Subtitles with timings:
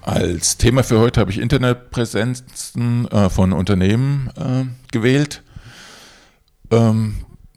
[0.00, 5.44] Als Thema für heute habe ich Internetpräsenzen äh, von Unternehmen äh, gewählt.
[6.70, 7.14] Ähm,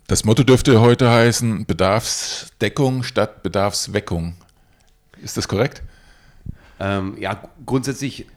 [0.08, 4.36] das Motto dürfte heute heißen Bedarfsdeckung statt Bedarfsweckung.
[5.24, 5.84] Ist das korrekt?
[6.80, 8.28] Ähm, ja, grundsätzlich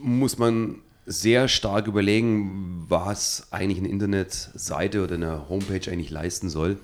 [0.00, 6.78] muss man sehr stark überlegen, was eigentlich eine Internetseite oder eine Homepage eigentlich leisten soll.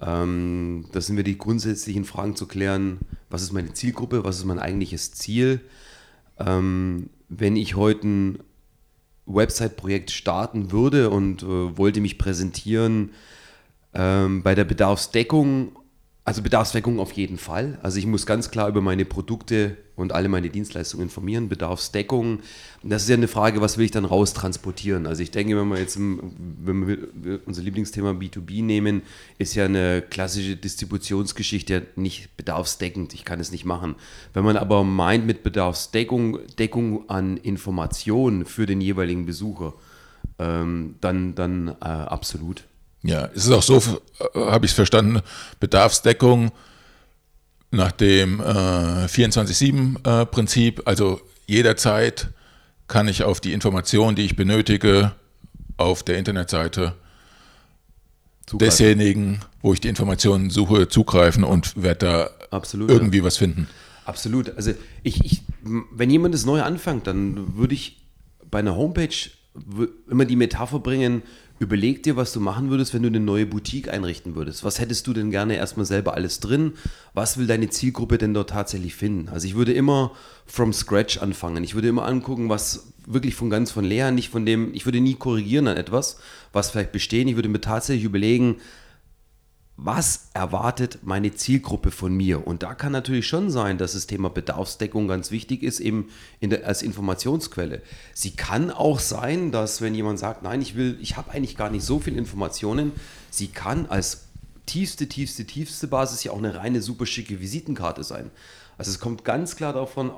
[0.00, 3.00] Ähm, das sind wir die grundsätzlichen Fragen zu klären.
[3.28, 4.24] Was ist meine Zielgruppe?
[4.24, 5.60] Was ist mein eigentliches Ziel?
[6.38, 8.38] Ähm, wenn ich heute ein
[9.34, 13.10] Website-Projekt starten würde und äh, wollte mich präsentieren
[13.94, 15.72] ähm, bei der Bedarfsdeckung
[16.30, 17.76] also Bedarfsweckung auf jeden Fall.
[17.82, 21.48] Also ich muss ganz klar über meine Produkte und alle meine Dienstleistungen informieren.
[21.48, 22.38] Bedarfsdeckung.
[22.84, 25.08] Das ist ja eine Frage, was will ich dann raus transportieren?
[25.08, 29.02] Also ich denke, wenn wir jetzt wenn wir unser Lieblingsthema B2B nehmen,
[29.38, 33.12] ist ja eine klassische Distributionsgeschichte nicht bedarfsdeckend.
[33.12, 33.96] Ich kann es nicht machen.
[34.32, 39.74] Wenn man aber meint mit Bedarfsdeckung Deckung an Informationen für den jeweiligen Besucher,
[40.38, 42.66] ähm, dann, dann äh, absolut.
[43.02, 45.20] Ja, es ist auch so, äh, habe ich es verstanden,
[45.58, 46.52] Bedarfsdeckung
[47.70, 52.28] nach dem äh, 24-7-Prinzip, äh, also jederzeit
[52.88, 55.12] kann ich auf die Informationen, die ich benötige,
[55.76, 56.94] auf der Internetseite
[58.46, 58.58] zugreifen.
[58.58, 63.24] desjenigen, wo ich die Informationen suche, zugreifen und werde da Absolut, irgendwie ja.
[63.24, 63.68] was finden.
[64.04, 64.56] Absolut.
[64.56, 64.74] Also
[65.04, 68.02] ich, ich, wenn jemand das neu anfängt, dann würde ich
[68.50, 69.30] bei einer Homepage
[70.08, 71.22] immer die Metapher bringen,
[71.60, 74.64] Überleg dir, was du machen würdest, wenn du eine neue Boutique einrichten würdest.
[74.64, 76.72] Was hättest du denn gerne erstmal selber alles drin?
[77.12, 79.28] Was will deine Zielgruppe denn dort tatsächlich finden?
[79.28, 80.12] Also ich würde immer
[80.46, 81.62] from scratch anfangen.
[81.62, 85.02] Ich würde immer angucken, was wirklich von ganz von leer, nicht von dem, ich würde
[85.02, 86.18] nie korrigieren an etwas,
[86.54, 87.28] was vielleicht bestehen.
[87.28, 88.56] Ich würde mir tatsächlich überlegen,
[89.82, 92.46] was erwartet meine Zielgruppe von mir?
[92.46, 96.50] Und da kann natürlich schon sein, dass das Thema Bedarfsdeckung ganz wichtig ist, eben in
[96.50, 97.80] der, als Informationsquelle.
[98.12, 101.70] Sie kann auch sein, dass wenn jemand sagt, nein, ich will, ich habe eigentlich gar
[101.70, 102.92] nicht so viele Informationen,
[103.30, 104.26] sie kann als
[104.66, 108.30] tiefste, tiefste, tiefste Basis ja auch eine reine super schicke Visitenkarte sein.
[108.76, 110.10] Also es kommt ganz klar davon,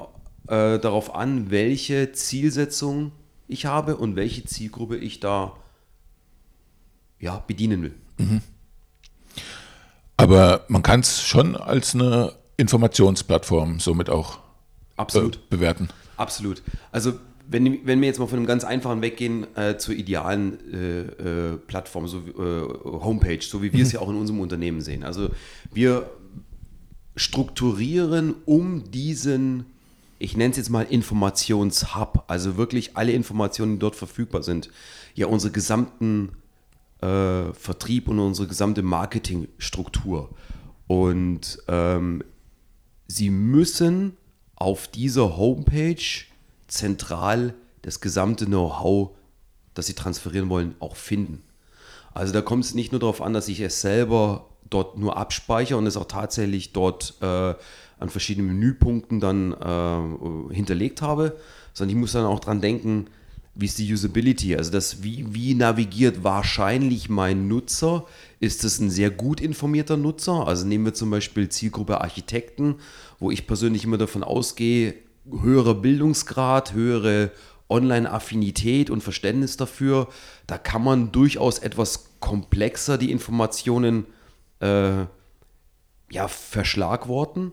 [0.49, 3.13] äh, darauf an, welche Zielsetzung
[3.47, 5.57] ich habe und welche Zielgruppe ich da
[7.21, 7.95] ja, bedienen will.
[8.19, 8.41] Mhm.
[10.23, 14.39] Aber man kann es schon als eine Informationsplattform somit auch
[14.97, 15.49] Absolut.
[15.49, 15.89] Be bewerten.
[16.17, 16.63] Absolut.
[16.93, 17.15] Also
[17.49, 21.57] wenn, wenn wir jetzt mal von einem ganz einfachen weggehen äh, zur idealen äh, äh,
[21.57, 23.87] Plattform, so äh, Homepage, so wie wir mhm.
[23.87, 25.03] es ja auch in unserem Unternehmen sehen.
[25.03, 25.31] Also
[25.73, 26.09] wir
[27.17, 29.67] strukturieren um diesen,
[30.21, 34.71] ich nenne es jetzt mal Informationshub, also wirklich alle Informationen, die dort verfügbar sind,
[35.15, 36.31] ja unsere gesamten
[37.03, 40.31] äh, Vertrieb und unsere gesamte Marketingstruktur.
[40.87, 42.23] Und ähm,
[43.07, 44.17] sie müssen
[44.57, 46.25] auf dieser Homepage
[46.69, 49.11] zentral das gesamte Know-how,
[49.75, 51.43] das sie transferieren wollen, auch finden.
[52.15, 55.79] Also da kommt es nicht nur darauf an, dass ich es selber dort nur abspeichere
[55.79, 57.55] und es auch tatsächlich dort äh,
[57.99, 61.37] an verschiedenen Menüpunkten dann äh, hinterlegt habe,
[61.73, 63.07] sondern ich muss dann auch dran denken,
[63.55, 64.57] wie ist die Usability?
[64.57, 68.07] Also das, wie, wie navigiert wahrscheinlich mein Nutzer?
[68.41, 70.47] Ist es ein sehr gut informierter Nutzer?
[70.47, 72.77] Also nehmen wir zum Beispiel Zielgruppe Architekten,
[73.19, 74.95] wo ich persönlich immer davon ausgehe,
[75.31, 77.31] höherer Bildungsgrad, höhere
[77.69, 80.09] Online-Affinität und Verständnis dafür.
[80.47, 84.07] Da kann man durchaus etwas komplexer die Informationen
[84.61, 85.05] äh,
[86.11, 87.53] ja, verschlagworten.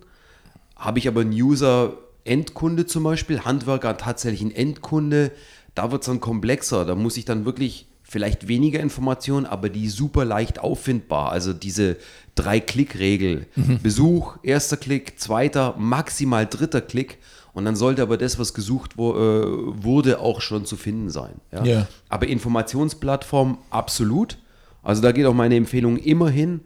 [0.77, 5.31] Habe ich aber einen User, Endkunde zum Beispiel, Handwerker tatsächlich ein Endkunde,
[5.75, 6.85] da wird es dann komplexer.
[6.85, 11.31] Da muss ich dann wirklich vielleicht weniger Informationen, aber die super leicht auffindbar.
[11.31, 11.97] Also diese
[12.35, 13.45] Drei-Klick-Regel.
[13.55, 13.79] Mhm.
[13.81, 17.19] Besuch, erster Klick, zweiter, maximal dritter Klick.
[17.53, 21.35] Und dann sollte aber das, was gesucht wo, äh, wurde, auch schon zu finden sein.
[21.51, 21.63] Ja?
[21.63, 21.87] Ja.
[22.07, 24.37] Aber Informationsplattform absolut.
[24.81, 26.61] Also da geht auch meine Empfehlung immer hin.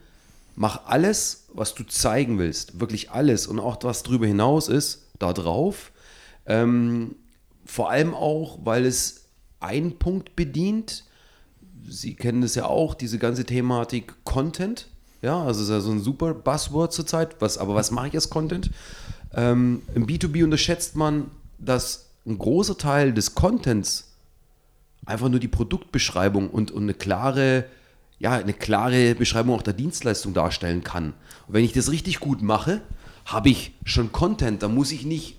[0.56, 5.34] Mach alles, was du zeigen willst, wirklich alles und auch was darüber hinaus ist, da
[5.34, 5.92] drauf.
[6.46, 7.16] Ähm,
[7.66, 9.26] vor allem auch, weil es
[9.60, 11.06] einen Punkt bedient.
[11.88, 14.88] Sie kennen das ja auch, diese ganze Thematik Content.
[15.22, 17.38] Ja, also es ist ja so ein super Buzzword zurzeit.
[17.40, 18.72] Was, aber was mache ich als Content?
[19.34, 24.12] Ähm, Im B2B unterschätzt man, dass ein großer Teil des Contents
[25.06, 27.66] einfach nur die Produktbeschreibung und, und eine klare,
[28.20, 31.14] ja, eine klare Beschreibung auch der Dienstleistung darstellen kann.
[31.48, 32.82] Und wenn ich das richtig gut mache,
[33.26, 34.64] habe ich schon Content.
[34.64, 35.38] Da muss ich nicht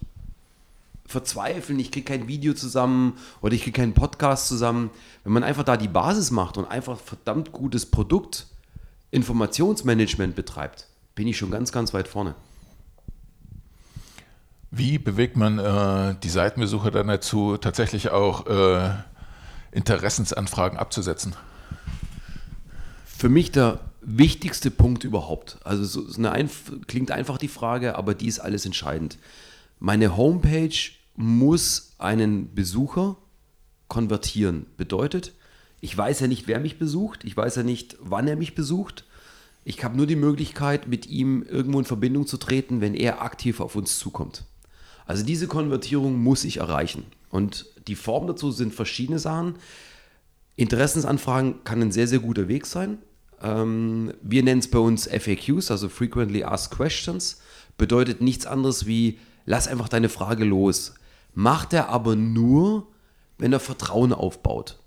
[1.06, 4.90] verzweifeln, ich kriege kein Video zusammen oder ich kriege keinen Podcast zusammen.
[5.22, 8.46] Wenn man einfach da die Basis macht und einfach verdammt gutes Produkt,
[9.10, 12.34] Informationsmanagement betreibt, bin ich schon ganz, ganz weit vorne.
[14.70, 18.90] Wie bewegt man äh, die Seitenbesucher dann dazu, tatsächlich auch äh,
[19.70, 21.36] Interessensanfragen abzusetzen?
[23.06, 25.58] Für mich der wichtigste Punkt überhaupt.
[25.62, 29.16] Also so eine einf klingt einfach die Frage, aber die ist alles entscheidend.
[29.78, 30.74] Meine Homepage
[31.16, 33.16] muss einen Besucher
[33.88, 34.66] konvertieren.
[34.76, 35.32] Bedeutet,
[35.80, 39.04] ich weiß ja nicht, wer mich besucht, ich weiß ja nicht, wann er mich besucht.
[39.64, 43.60] Ich habe nur die Möglichkeit, mit ihm irgendwo in Verbindung zu treten, wenn er aktiv
[43.60, 44.44] auf uns zukommt.
[45.06, 47.04] Also diese Konvertierung muss ich erreichen.
[47.30, 49.56] Und die Form dazu sind verschiedene Sachen.
[50.56, 52.98] Interessensanfragen kann ein sehr, sehr guter Weg sein.
[53.42, 57.40] Ähm, wir nennen es bei uns FAQs, also Frequently Asked Questions.
[57.76, 60.94] Bedeutet nichts anderes wie, lass einfach deine Frage los.
[61.34, 62.88] Macht er aber nur,
[63.38, 64.78] wenn er Vertrauen aufbaut.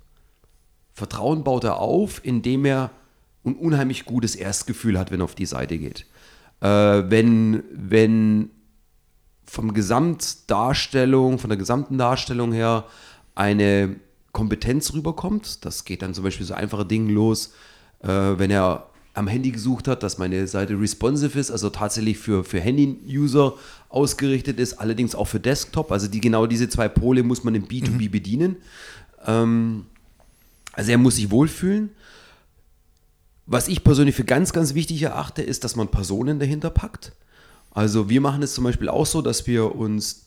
[0.94, 2.92] Vertrauen baut er auf, indem er
[3.46, 6.06] ein unheimlich gutes Erstgefühl hat, wenn er auf die Seite geht.
[6.60, 8.50] Äh, wenn, wenn
[9.46, 12.86] vom Gesamtdarstellung, von der gesamten Darstellung her
[13.36, 13.96] eine
[14.32, 17.54] Kompetenz rüberkommt, das geht dann zum Beispiel so einfache Dinge los,
[18.02, 22.44] äh, wenn er am Handy gesucht hat, dass meine Seite responsive ist, also tatsächlich für,
[22.44, 23.56] für Handy-User
[23.90, 25.92] ausgerichtet ist, allerdings auch für Desktop.
[25.92, 28.12] Also die, genau diese zwei Pole muss man im B2B mhm.
[28.12, 28.56] bedienen.
[29.26, 29.88] Ähm,
[30.74, 31.90] also er muss sich wohlfühlen.
[33.48, 37.14] Was ich persönlich für ganz, ganz wichtig erachte, ist, dass man Personen dahinter packt.
[37.72, 40.27] Also wir machen es zum Beispiel auch so, dass wir uns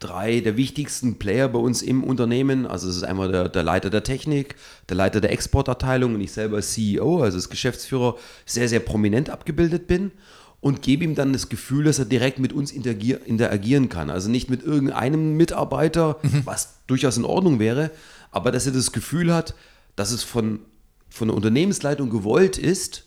[0.00, 2.66] drei der wichtigsten Player bei uns im Unternehmen.
[2.66, 4.56] Also es ist einmal der, der, Leiter der Technik,
[4.88, 9.30] der Leiter der Exportabteilung und ich selber als CEO, also als Geschäftsführer, sehr, sehr prominent
[9.30, 10.12] abgebildet bin
[10.60, 14.10] und gebe ihm dann das Gefühl, dass er direkt mit uns interagieren kann.
[14.10, 16.42] Also nicht mit irgendeinem Mitarbeiter, mhm.
[16.44, 17.90] was durchaus in Ordnung wäre,
[18.30, 19.54] aber dass er das Gefühl hat,
[19.96, 20.60] dass es von,
[21.08, 23.04] von der Unternehmensleitung gewollt ist,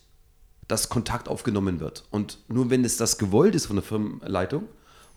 [0.67, 2.05] dass Kontakt aufgenommen wird.
[2.11, 4.63] Und nur wenn es das gewollt ist von der Firmenleitung,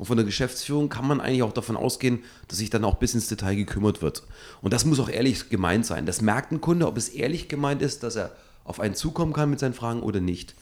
[0.02, 3.14] und von der Geschäftsführung kann man eigentlich auch davon ausgehen, dass sich dann auch bis
[3.14, 4.24] ins Detail gekümmert wird.
[4.60, 6.06] Und das muss auch ehrlich gemeint sein.
[6.06, 8.32] Das merkt ein Kunde, ob es ehrlich gemeint ist, dass er
[8.64, 10.56] auf einen zukommen kann mit seinen Fragen oder nicht.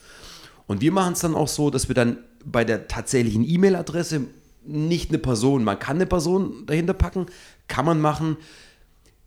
[0.67, 4.27] Und wir machen es dann auch so, dass wir dann bei der tatsächlichen E-Mail-Adresse
[4.67, 7.25] nicht eine Person, man kann eine Person dahinter packen,
[7.67, 8.37] kann man machen.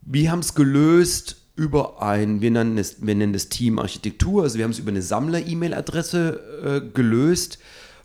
[0.03, 4.59] Wir haben es gelöst über ein, wir nennen es, wir nennen das Team Architektur, also
[4.59, 7.57] wir haben es über eine Sammler-E-Mail-Adresse äh, gelöst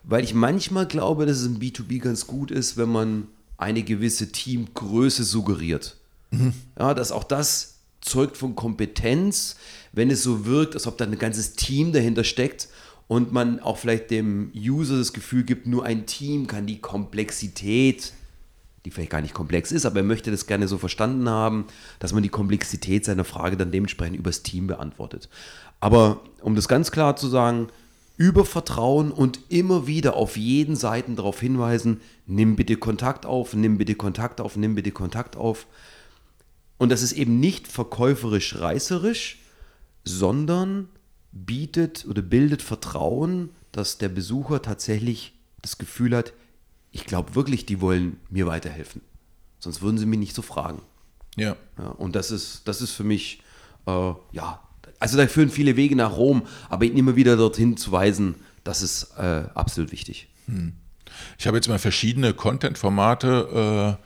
[0.08, 4.32] weil ich manchmal glaube, dass es im B2B ganz gut ist, wenn man eine gewisse
[4.32, 5.96] Teamgröße suggeriert.
[6.30, 6.54] Mhm.
[6.78, 9.56] Ja, dass auch das zeugt von Kompetenz,
[9.92, 12.68] wenn es so wirkt, als ob da ein ganzes Team dahinter steckt
[13.06, 18.12] und man auch vielleicht dem User das Gefühl gibt, nur ein Team kann die Komplexität,
[18.86, 21.66] die vielleicht gar nicht komplex ist, aber er möchte das gerne so verstanden haben,
[21.98, 25.28] dass man die Komplexität seiner Frage dann dementsprechend übers Team beantwortet.
[25.80, 27.68] Aber um das ganz klar zu sagen,
[28.18, 33.78] über Vertrauen und immer wieder auf jeden Seiten darauf hinweisen, nimm bitte Kontakt auf, nimm
[33.78, 35.66] bitte Kontakt auf, nimm bitte Kontakt auf.
[36.78, 39.38] Und das ist eben nicht verkäuferisch reißerisch,
[40.04, 40.88] sondern
[41.30, 46.32] bietet oder bildet Vertrauen, dass der Besucher tatsächlich das Gefühl hat,
[46.90, 49.00] ich glaube wirklich, die wollen mir weiterhelfen.
[49.60, 50.82] Sonst würden sie mich nicht so fragen.
[51.36, 51.56] Ja.
[51.78, 53.42] Ja, und das ist, das ist für mich,
[53.86, 54.60] äh, ja,
[54.98, 58.82] also da führen viele Wege nach Rom, aber ihn immer wieder dorthin zu weisen, das
[58.82, 60.28] ist äh, absolut wichtig.
[61.38, 63.98] Ich habe jetzt mal verschiedene Content-Formate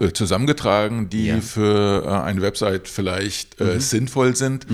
[0.00, 1.40] äh, äh, zusammengetragen, die Ja.
[1.40, 4.66] für äh, eine Website vielleicht äh, sinnvoll sind.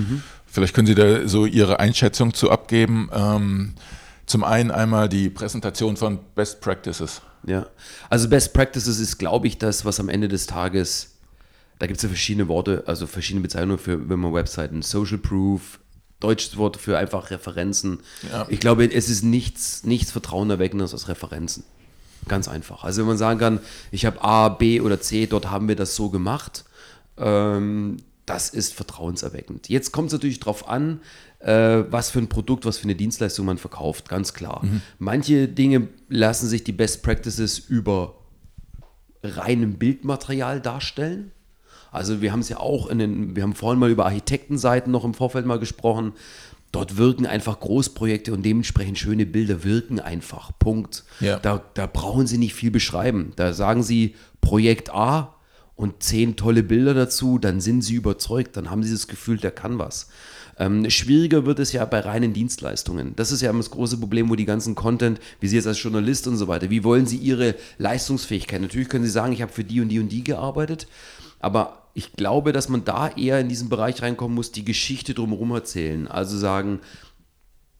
[0.45, 3.09] Vielleicht können Sie da so Ihre Einschätzung zu abgeben.
[3.13, 3.73] Ähm,
[4.25, 7.21] zum einen einmal die Präsentation von Best Practices.
[7.45, 7.67] Ja,
[8.09, 11.16] also Best Practices ist, glaube ich, das, was am Ende des Tages,
[11.79, 15.79] da gibt es ja verschiedene Worte, also verschiedene Bezeichnungen für, wenn man Webseiten, Social Proof,
[16.19, 17.99] deutsches Wort für einfach Referenzen.
[18.31, 18.47] Ja.
[18.49, 21.63] Ich glaube, es ist nichts, nichts Vertrauenerweckendes als Referenzen.
[22.27, 22.83] Ganz einfach.
[22.83, 23.59] Also wenn man sagen kann,
[23.91, 26.65] ich habe A, B oder C, dort haben wir das so gemacht,
[27.17, 29.69] ähm, das ist vertrauenserweckend.
[29.69, 30.99] Jetzt kommt es natürlich darauf an,
[31.39, 34.63] äh, was für ein Produkt, was für eine Dienstleistung man verkauft, ganz klar.
[34.99, 38.15] Manche Dinge lassen sich die Best Practices über
[39.23, 41.31] reinem Bildmaterial darstellen.
[41.91, 45.05] Also wir haben es ja auch in den, wir haben vorhin mal über Architektenseiten noch
[45.05, 46.13] im Vorfeld mal gesprochen.
[46.71, 50.51] Dort wirken einfach Großprojekte und dementsprechend schöne Bilder wirken einfach.
[50.59, 51.05] Punkt.
[51.19, 51.39] Ja.
[51.39, 53.31] Da, da brauchen Sie nicht viel beschreiben.
[53.35, 55.35] Da sagen Sie Projekt A
[55.75, 59.51] und zehn tolle Bilder dazu, dann sind Sie überzeugt, dann haben Sie das Gefühl, der
[59.51, 60.09] kann was.
[60.59, 63.15] Ähm, schwieriger wird es ja bei reinen Dienstleistungen.
[63.15, 65.81] Das ist ja immer das große Problem, wo die ganzen Content, wie Sie jetzt als
[65.81, 68.59] Journalist und so weiter, wie wollen Sie Ihre Leistungsfähigkeit?
[68.59, 70.87] Natürlich können Sie sagen, ich habe für die und die und die gearbeitet,
[71.39, 75.51] aber ich glaube, dass man da eher in diesen Bereich reinkommen muss, die Geschichte drumherum
[75.51, 76.07] erzählen.
[76.07, 76.79] Also sagen,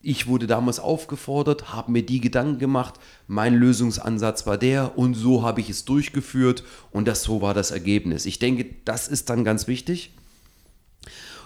[0.01, 2.95] ich wurde damals aufgefordert, habe mir die Gedanken gemacht,
[3.27, 7.71] mein Lösungsansatz war der und so habe ich es durchgeführt und das so war das
[7.71, 8.25] Ergebnis.
[8.25, 10.13] Ich denke, das ist dann ganz wichtig.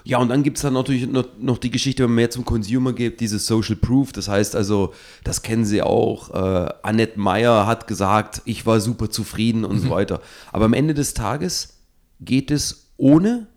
[0.04, 2.46] Ja, und dann gibt es dann natürlich noch, noch die Geschichte, wenn man mehr zum
[2.46, 4.12] Consumer geht, dieses Social Proof.
[4.12, 6.30] Das heißt also, das kennen Sie auch.
[6.32, 10.22] Äh, Annette Meyer hat gesagt, ich war super zufrieden und so weiter.
[10.52, 11.81] Aber am Ende des Tages
[12.22, 13.48] geht es ohne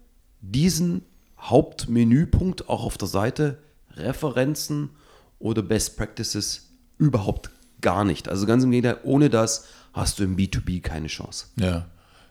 [0.41, 1.03] diesen
[1.39, 3.59] Hauptmenüpunkt auch auf der Seite
[3.93, 4.91] Referenzen
[5.39, 8.29] oder Best Practices überhaupt gar nicht.
[8.29, 11.47] Also ganz im Gegenteil, ohne das hast du im B2B keine Chance.
[11.57, 11.87] Ja.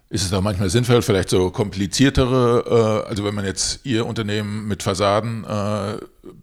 [0.10, 4.68] Ist es auch manchmal sinnvoll, vielleicht so kompliziertere, äh, also wenn man jetzt Ihr Unternehmen
[4.68, 5.98] mit Fassaden äh,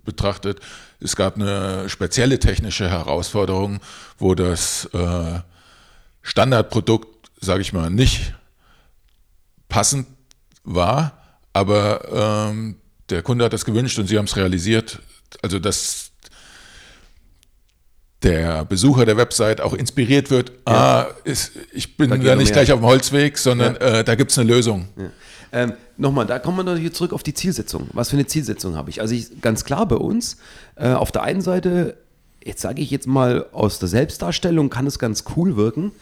[0.04, 0.58] betrachtet,
[0.98, 3.78] es gab eine spezielle technische Herausforderung,
[4.18, 5.40] wo das äh,
[6.22, 8.34] Standardprodukt, sage ich mal, nicht
[9.70, 10.06] passend
[10.64, 11.16] war,
[11.54, 12.76] aber ähm,
[13.08, 15.00] der Kunde hat das gewünscht und Sie haben es realisiert.
[15.42, 16.10] Also dass
[18.22, 22.70] der Besucher der Website auch inspiriert wird, ah, ist, ich bin Da da, nicht gleich
[22.70, 24.88] auf dem Holzweg, sondern äh, da gibt es eine Lösung.
[25.52, 27.88] Ähm, Nochmal, da kommen wir natürlich zurück auf die Zielsetzung.
[27.92, 29.02] Was für eine Zielsetzung habe ich?
[29.02, 30.38] Also ich, ganz klar bei uns,
[30.76, 31.96] äh, auf der einen Seite,
[32.42, 35.92] jetzt sage ich jetzt mal aus der Selbstdarstellung, kann es ganz cool wirken.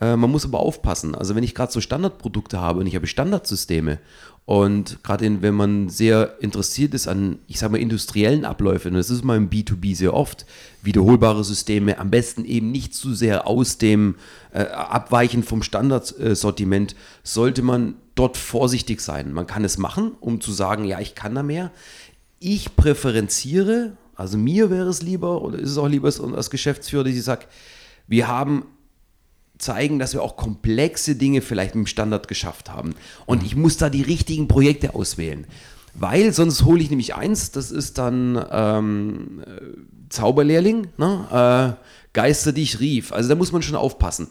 [0.00, 1.14] Äh, man muss aber aufpassen.
[1.14, 3.98] Also wenn ich gerade so Standardprodukte habe und ich habe Standardsysteme
[4.46, 9.10] und gerade wenn man sehr interessiert ist an, ich sage mal, industriellen Abläufen, und das
[9.10, 10.44] ist mal im B2B sehr oft,
[10.82, 14.16] wiederholbare Systeme, am besten eben nicht zu sehr aus dem
[14.52, 19.32] äh, Abweichen vom Standardsortiment, sollte man dort vorsichtig sein.
[19.32, 21.70] Man kann es machen, um zu sagen, ja, ich kann da mehr.
[22.40, 27.12] Ich präferenziere, also mir wäre es lieber, oder ist es auch lieber als Geschäftsführer, dass
[27.12, 27.46] ich sage,
[28.08, 28.64] wir haben
[29.60, 32.94] zeigen, dass wir auch komplexe Dinge vielleicht mit dem Standard geschafft haben.
[33.26, 35.46] Und ich muss da die richtigen Projekte auswählen.
[35.94, 41.76] Weil sonst hole ich nämlich eins, das ist dann ähm, äh, Zauberlehrling, ne?
[41.78, 43.12] äh, Geister, die ich rief.
[43.12, 44.28] Also da muss man schon aufpassen.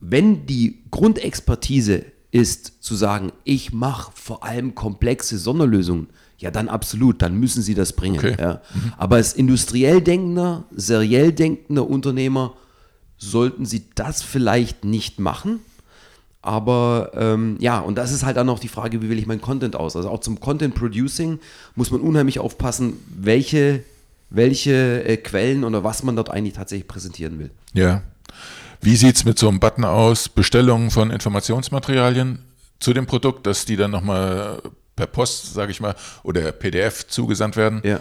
[0.00, 6.08] Wenn die Grundexpertise ist, zu sagen, ich mache vor allem komplexe Sonderlösungen,
[6.38, 8.18] ja, dann absolut, dann müssen sie das bringen.
[8.18, 8.36] Okay.
[8.38, 8.60] Ja.
[8.98, 12.54] Aber als industriell denkender, seriell denkender Unternehmer
[13.18, 15.60] sollten sie das vielleicht nicht machen.
[16.42, 19.40] Aber ähm, ja, und das ist halt dann auch die Frage, wie wähle ich meinen
[19.40, 19.96] Content aus?
[19.96, 21.40] Also auch zum Content Producing
[21.74, 23.82] muss man unheimlich aufpassen, welche,
[24.30, 27.50] welche äh, Quellen oder was man dort eigentlich tatsächlich präsentieren will.
[27.72, 28.02] Ja.
[28.80, 32.38] Wie sieht es mit so einem Button aus, Bestellungen von Informationsmaterialien
[32.78, 34.62] zu dem Produkt, dass die dann nochmal
[34.94, 37.80] per Post, sage ich mal, oder PDF zugesandt werden?
[37.82, 38.00] Ja.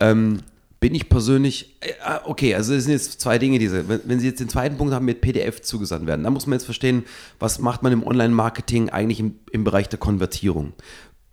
[0.00, 0.40] Ähm,
[0.80, 3.88] bin ich persönlich, äh, ah, okay, also es sind jetzt zwei Dinge, diese.
[3.88, 6.58] Wenn, wenn Sie jetzt den zweiten Punkt haben, mit PDF zugesandt werden, dann muss man
[6.58, 7.04] jetzt verstehen,
[7.38, 10.72] was macht man im Online-Marketing eigentlich im, im Bereich der Konvertierung.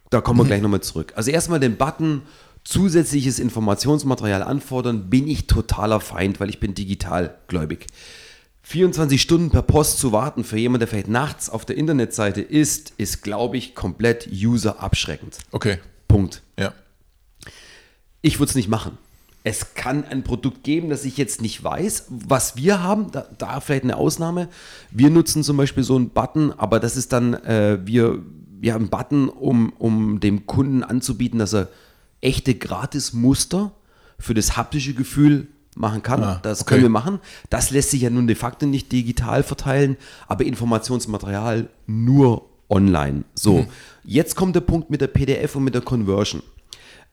[0.09, 1.13] Da kommen wir gleich nochmal zurück.
[1.15, 2.21] Also erstmal den Button
[2.63, 7.87] zusätzliches Informationsmaterial anfordern, bin ich totaler Feind, weil ich bin digitalgläubig.
[8.63, 12.93] 24 Stunden per Post zu warten für jemanden, der vielleicht nachts auf der Internetseite ist,
[12.97, 15.37] ist, glaube ich, komplett user abschreckend.
[15.51, 15.77] Okay.
[16.07, 16.41] Punkt.
[16.41, 16.41] Punkt.
[16.57, 16.73] Ja.
[18.21, 18.97] Ich würde es nicht machen.
[19.47, 22.07] Es kann ein Produkt geben, das ich jetzt nicht weiß.
[22.09, 24.49] Was wir haben, da, da vielleicht eine Ausnahme.
[24.89, 28.23] Wir nutzen zum Beispiel so einen Button, aber das ist dann, äh, wir,
[28.59, 31.67] wir haben einen Button, um, um dem Kunden anzubieten, dass er
[32.21, 33.71] echte Gratis-Muster
[34.17, 36.23] für das haptische Gefühl machen kann.
[36.23, 36.69] Ah, das okay.
[36.69, 37.19] können wir machen.
[37.51, 39.95] Das lässt sich ja nun de facto nicht digital verteilen,
[40.27, 43.25] aber Informationsmaterial nur online.
[43.35, 43.67] So, Mhm.
[44.05, 46.41] jetzt kommt der Punkt mit der PDF und mit der Conversion.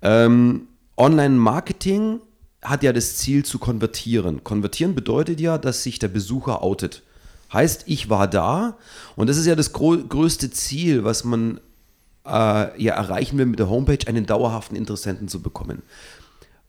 [0.01, 2.21] Ähm, Online-Marketing
[2.63, 4.45] hat ja das Ziel zu konvertieren.
[4.45, 7.03] Konvertieren bedeutet ja, dass sich der Besucher outet.
[7.53, 8.79] Heißt, ich war da
[9.17, 11.61] und das ist ja das größte Ziel, was man
[12.25, 15.83] äh, ja erreichen will mit der Homepage, einen dauerhaften Interessenten zu bekommen.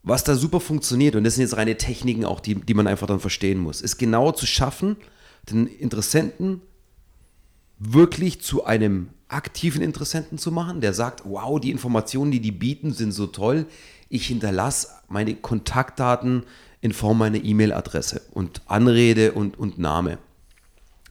[0.01, 3.08] Was da super funktioniert, und das sind jetzt reine Techniken auch, die, die man einfach
[3.08, 4.98] dann verstehen muss, ist genau zu schaffen,
[5.50, 6.62] den Interessenten
[7.80, 12.94] wirklich zu einem aktiven Interessenten zu machen, der sagt, wow, die Informationen, die die bieten,
[12.94, 13.65] sind so toll.
[14.13, 16.43] Ich hinterlasse meine Kontaktdaten
[16.82, 20.20] in Form meiner E-Mail-Adresse und Anrede und, und Name.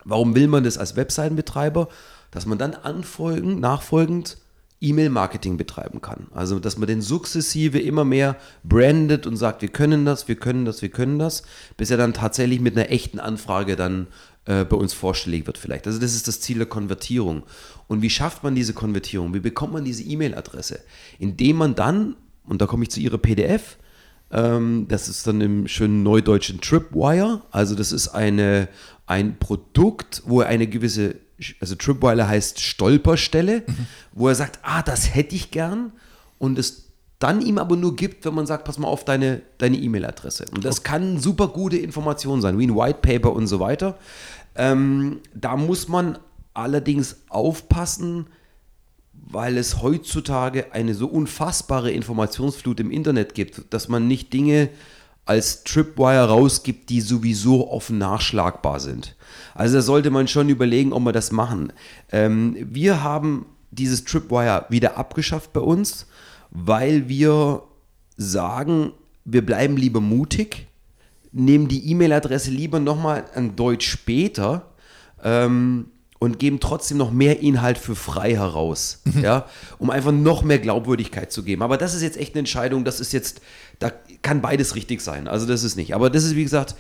[0.05, 1.89] Warum will man das als Webseitenbetreiber?
[2.31, 4.39] Dass man dann anfolgend, nachfolgend
[4.81, 6.29] E-Mail-Marketing betreiben kann.
[6.33, 10.65] Also, dass man den sukzessive immer mehr brandet und sagt, wir können das, wir können
[10.65, 11.43] das, wir können das,
[11.77, 14.07] bis er dann tatsächlich mit einer echten Anfrage dann
[14.45, 15.89] äh, bei uns vorstellig wird vielleicht.
[15.89, 17.43] Also, das ist das Ziel der Konvertierung.
[17.89, 19.35] Und wie schafft man diese Konvertierung?
[19.35, 20.79] Wie bekommt man diese E-Mail-Adresse?
[21.19, 22.15] Indem man dann,
[22.47, 23.79] und da komme ich zu Ihrer PDF,
[24.33, 27.43] ähm, das ist dann im schönen neudeutschen Tripwire.
[27.51, 28.69] Also das ist eine,
[29.07, 31.17] ein Produkt, wo er eine gewisse,
[31.61, 33.63] also Tripwire heißt Stolperstelle,
[34.13, 35.93] wo er sagt, ah, das hätte ich gern
[36.39, 39.77] und es dann ihm aber nur gibt, wenn man sagt, pass mal auf deine deine
[39.77, 40.47] E-Mail-Adresse.
[40.53, 43.97] Und das kann super gute Information sein, wie ein White Paper und so weiter.
[44.57, 46.19] Ähm, da muss man
[46.53, 48.27] allerdings aufpassen,
[49.33, 54.69] weil es heutzutage eine so unfassbare Informationsflut im Internet gibt, dass man nicht Dinge
[55.25, 59.17] als Tripwire rausgibt, die sowieso offen nachschlagbar sind.
[59.55, 61.73] Also da sollte man schon überlegen, ob wir das machen.
[62.11, 66.07] Ähm, wir haben dieses Tripwire wieder abgeschafft bei uns,
[66.51, 67.63] weil wir
[68.17, 68.93] sagen,
[69.25, 70.67] wir bleiben lieber mutig,
[71.31, 74.73] nehmen die E-Mail-Adresse lieber nochmal an Deutsch später
[75.23, 75.87] ähm,
[76.23, 79.47] und geben trotzdem noch mehr Inhalt für frei heraus, ja,
[79.81, 81.63] um einfach noch mehr Glaubwürdigkeit zu geben.
[81.63, 83.41] Aber das ist jetzt echt eine Entscheidung, das ist jetzt,
[83.81, 83.91] da
[84.23, 85.97] kann beides richtig sein, also das ist nicht.
[85.97, 86.77] Aber das ist, wie gesagt,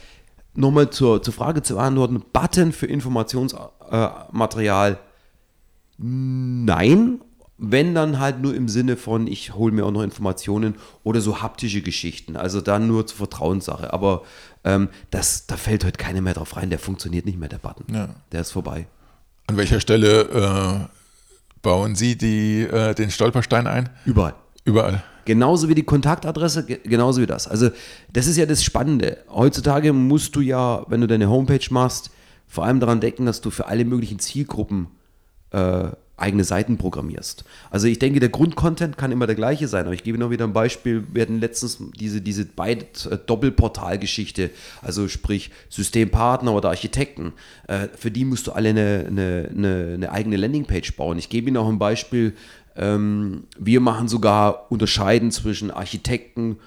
[0.54, 5.00] nochmal zur, zur Frage zu beantworten, Button für Informationsmaterial,
[5.98, 7.20] nein,
[7.58, 11.42] wenn dann halt nur im Sinne von, ich hole mir auch noch Informationen oder so
[11.42, 13.92] haptische Geschichten, also dann nur zur Vertrauenssache.
[13.92, 14.22] Aber
[14.62, 17.92] ähm, das, da fällt heute keiner mehr drauf rein, der funktioniert nicht mehr, der Button.
[17.92, 18.10] Ja.
[18.30, 18.86] Der ist vorbei.
[19.46, 20.86] An welcher Stelle äh,
[21.62, 23.88] bauen Sie die, äh, den Stolperstein ein?
[24.04, 24.34] Überall.
[24.64, 25.02] Überall.
[25.24, 27.46] Genauso wie die Kontaktadresse, ge- genauso wie das.
[27.46, 27.70] Also,
[28.12, 29.18] das ist ja das Spannende.
[29.30, 32.10] Heutzutage musst du ja, wenn du deine Homepage machst,
[32.48, 34.88] vor allem daran denken, dass du für alle möglichen Zielgruppen
[35.50, 35.84] äh,
[36.22, 37.44] eigene Seiten programmierst.
[37.70, 40.44] Also ich denke, der Grundcontent kann immer der gleiche sein, aber ich gebe noch wieder
[40.44, 41.04] ein Beispiel.
[41.12, 47.32] Wir hatten letztens diese, diese beide äh, Doppelportalgeschichte, also sprich Systempartner oder Architekten.
[47.66, 51.18] Äh, für die musst du alle eine, eine, eine, eine eigene Landingpage bauen.
[51.18, 52.34] Ich gebe Ihnen auch ein Beispiel.
[52.76, 56.58] Ähm, wir machen sogar Unterscheiden zwischen Architekten,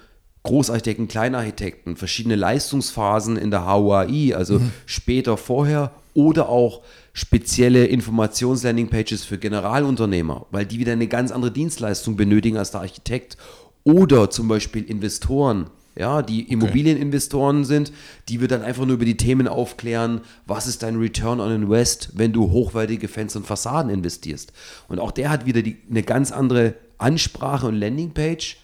[0.42, 6.80] Großarchitekten, Kleinarchitekten, verschiedene Leistungsphasen in der HUAI, also später, vorher oder auch
[7.12, 13.36] spezielle Informations-Landing-Pages für Generalunternehmer, weil die wieder eine ganz andere Dienstleistung benötigen als der Architekt
[13.84, 17.92] oder zum Beispiel Investoren, ja, die Immobilieninvestoren sind,
[18.30, 22.10] die wir dann einfach nur über die Themen aufklären, was ist dein Return on Invest,
[22.14, 24.54] wenn du hochwertige Fenster und Fassaden investierst.
[24.88, 28.56] Und auch der hat wieder die, eine ganz andere Ansprache und Landingpage.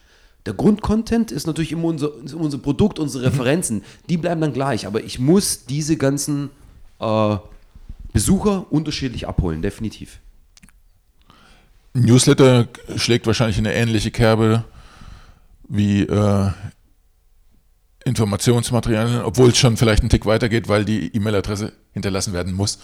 [0.47, 5.05] Der Grundcontent ist natürlich immer unser, unser Produkt, unsere Referenzen, die bleiben dann gleich, aber
[5.05, 6.51] ich muss diese ganzen
[7.03, 7.39] äh,
[8.13, 10.21] Besucher unterschiedlich abholen, definitiv.
[11.95, 14.65] Newsletter schlägt wahrscheinlich in eine ähnliche Kerbe
[15.69, 16.51] wie äh,
[18.05, 22.79] Informationsmaterialien, obwohl es schon vielleicht einen Tick weitergeht, weil die E-Mail-Adresse hinterlassen werden muss.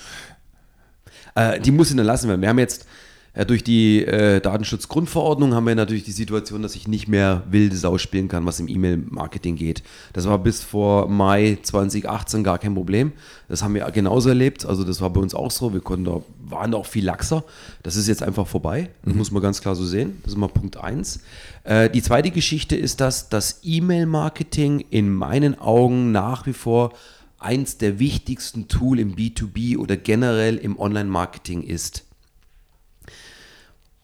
[1.34, 2.40] Äh, die muss hinterlassen werden.
[2.40, 2.86] Wir haben jetzt
[3.36, 7.76] ja, durch die äh, Datenschutzgrundverordnung haben wir natürlich die Situation, dass ich nicht mehr wilde
[7.76, 9.82] Sau spielen kann, was im E-Mail-Marketing geht.
[10.12, 13.12] Das war bis vor Mai 2018 gar kein Problem.
[13.48, 14.66] Das haben wir genauso erlebt.
[14.66, 15.72] Also das war bei uns auch so.
[15.72, 17.44] Wir konnten da, waren da auch viel laxer.
[17.82, 18.90] Das ist jetzt einfach vorbei.
[19.04, 20.18] Das muss man ganz klar so sehen.
[20.24, 21.20] Das ist mal Punkt eins.
[21.64, 26.92] Äh, die zweite Geschichte ist, dass das E-Mail-Marketing in meinen Augen nach wie vor
[27.38, 32.07] eins der wichtigsten Tool im B2B oder generell im Online-Marketing ist.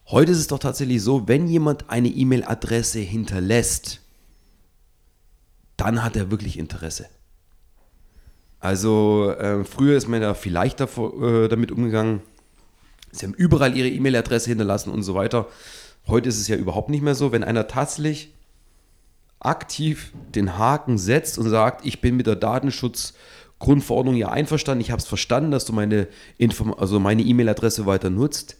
[0.07, 4.01] Heute ist es doch tatsächlich so, wenn jemand eine E-Mail-Adresse hinterlässt,
[5.77, 7.07] dann hat er wirklich Interesse.
[8.59, 12.21] Also äh, früher ist man da vielleicht davor, äh, damit umgegangen.
[13.11, 15.47] Sie haben überall ihre E-Mail-Adresse hinterlassen und so weiter.
[16.07, 17.31] Heute ist es ja überhaupt nicht mehr so.
[17.31, 18.31] Wenn einer tatsächlich
[19.39, 25.01] aktiv den Haken setzt und sagt, ich bin mit der Datenschutzgrundverordnung ja einverstanden, ich habe
[25.01, 26.07] es verstanden, dass du meine
[26.77, 28.57] also meine E-Mail-Adresse weiter nutzt,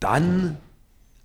[0.00, 0.58] dann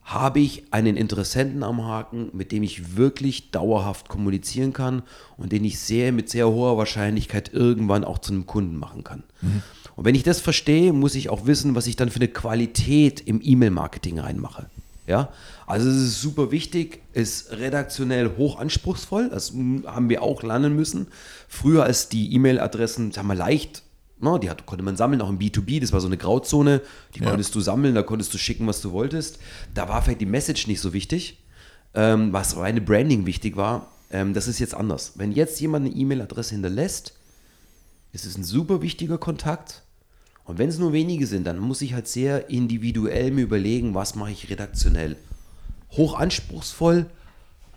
[0.09, 5.03] habe ich einen Interessenten am Haken, mit dem ich wirklich dauerhaft kommunizieren kann
[5.37, 9.23] und den ich sehr mit sehr hoher Wahrscheinlichkeit irgendwann auch zu einem Kunden machen kann.
[9.41, 9.61] Mhm.
[9.95, 13.21] Und wenn ich das verstehe, muss ich auch wissen, was ich dann für eine Qualität
[13.21, 14.65] im E-Mail-Marketing reinmache.
[15.05, 15.29] Ja,
[15.67, 21.07] also es ist super wichtig, ist redaktionell hoch anspruchsvoll, das haben wir auch lernen müssen.
[21.47, 23.83] Früher als die E-Mail-Adressen, sagen wir, leicht
[24.21, 26.81] No, die hat, konnte man sammeln, auch im B2B, das war so eine Grauzone,
[27.15, 27.29] die ja.
[27.29, 29.39] konntest du sammeln, da konntest du schicken, was du wolltest.
[29.73, 31.37] Da war vielleicht die Message nicht so wichtig,
[31.93, 33.87] ähm, was reine Branding wichtig war.
[34.11, 35.13] Ähm, das ist jetzt anders.
[35.15, 37.13] Wenn jetzt jemand eine E-Mail-Adresse hinterlässt,
[38.11, 39.83] ist es ein super wichtiger Kontakt.
[40.43, 44.15] Und wenn es nur wenige sind, dann muss ich halt sehr individuell mir überlegen, was
[44.15, 45.15] mache ich redaktionell.
[45.91, 47.05] Hoch anspruchsvoll,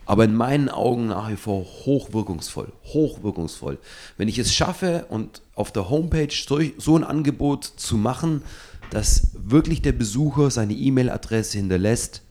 [0.07, 2.73] aber in meinen Augen nach wie vor hochwirkungsvoll.
[2.85, 3.79] Hochwirkungsvoll.
[4.17, 8.43] Wenn ich es schaffe und auf der Homepage so, so ein Angebot zu machen,
[8.91, 12.23] dass wirklich der Besucher seine E-Mail-Adresse hinterlässt,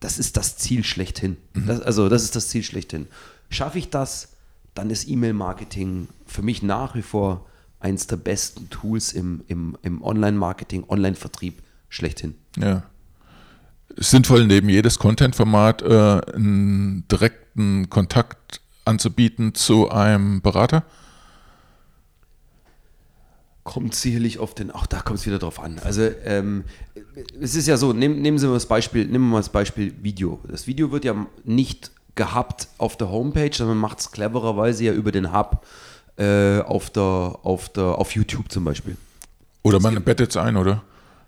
[0.00, 1.36] das ist das Ziel schlechthin.
[1.54, 1.66] Mhm.
[1.66, 3.06] Das, also das ist das Ziel schlechthin.
[3.50, 4.30] Schaffe ich das,
[4.74, 7.46] dann ist E-Mail-Marketing für mich nach wie vor
[7.78, 12.34] eins der besten Tools im, im, im Online-Marketing, Online-Vertrieb schlechthin.
[12.56, 12.89] Ja
[13.96, 20.84] sinnvoll, neben jedes Content-Format äh, einen direkten Kontakt anzubieten zu einem Berater?
[23.62, 25.78] Kommt sicherlich auf den, auch da kommt es wieder drauf an.
[25.84, 26.64] Also ähm,
[27.40, 29.94] es ist ja so, nehm, nehmen Sie mal das Beispiel, nehmen wir mal das Beispiel
[30.02, 30.40] Video.
[30.48, 34.92] Das Video wird ja nicht gehabt auf der Homepage, sondern man macht es clevererweise ja
[34.92, 35.64] über den Hub
[36.16, 38.96] äh, auf, der, auf, der, auf YouTube zum Beispiel.
[39.62, 40.82] Oder man bettet es ein, oder?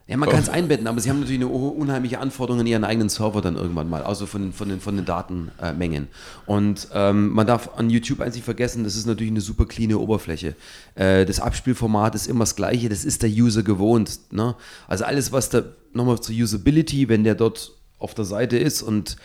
[0.09, 3.09] Ja, man kann es einbetten, aber sie haben natürlich eine unheimliche Anforderung in ihren eigenen
[3.09, 6.09] Server dann irgendwann mal, also von den, von den, von den Datenmengen.
[6.45, 9.97] Und ähm, man darf an YouTube eins nicht vergessen, das ist natürlich eine super cleane
[9.99, 10.57] Oberfläche.
[10.97, 14.33] Äh, das Abspielformat ist immer das gleiche, das ist der User gewohnt.
[14.33, 14.57] Ne?
[14.89, 15.63] Also alles, was da
[15.93, 19.17] nochmal zur Usability, wenn der dort auf der Seite ist und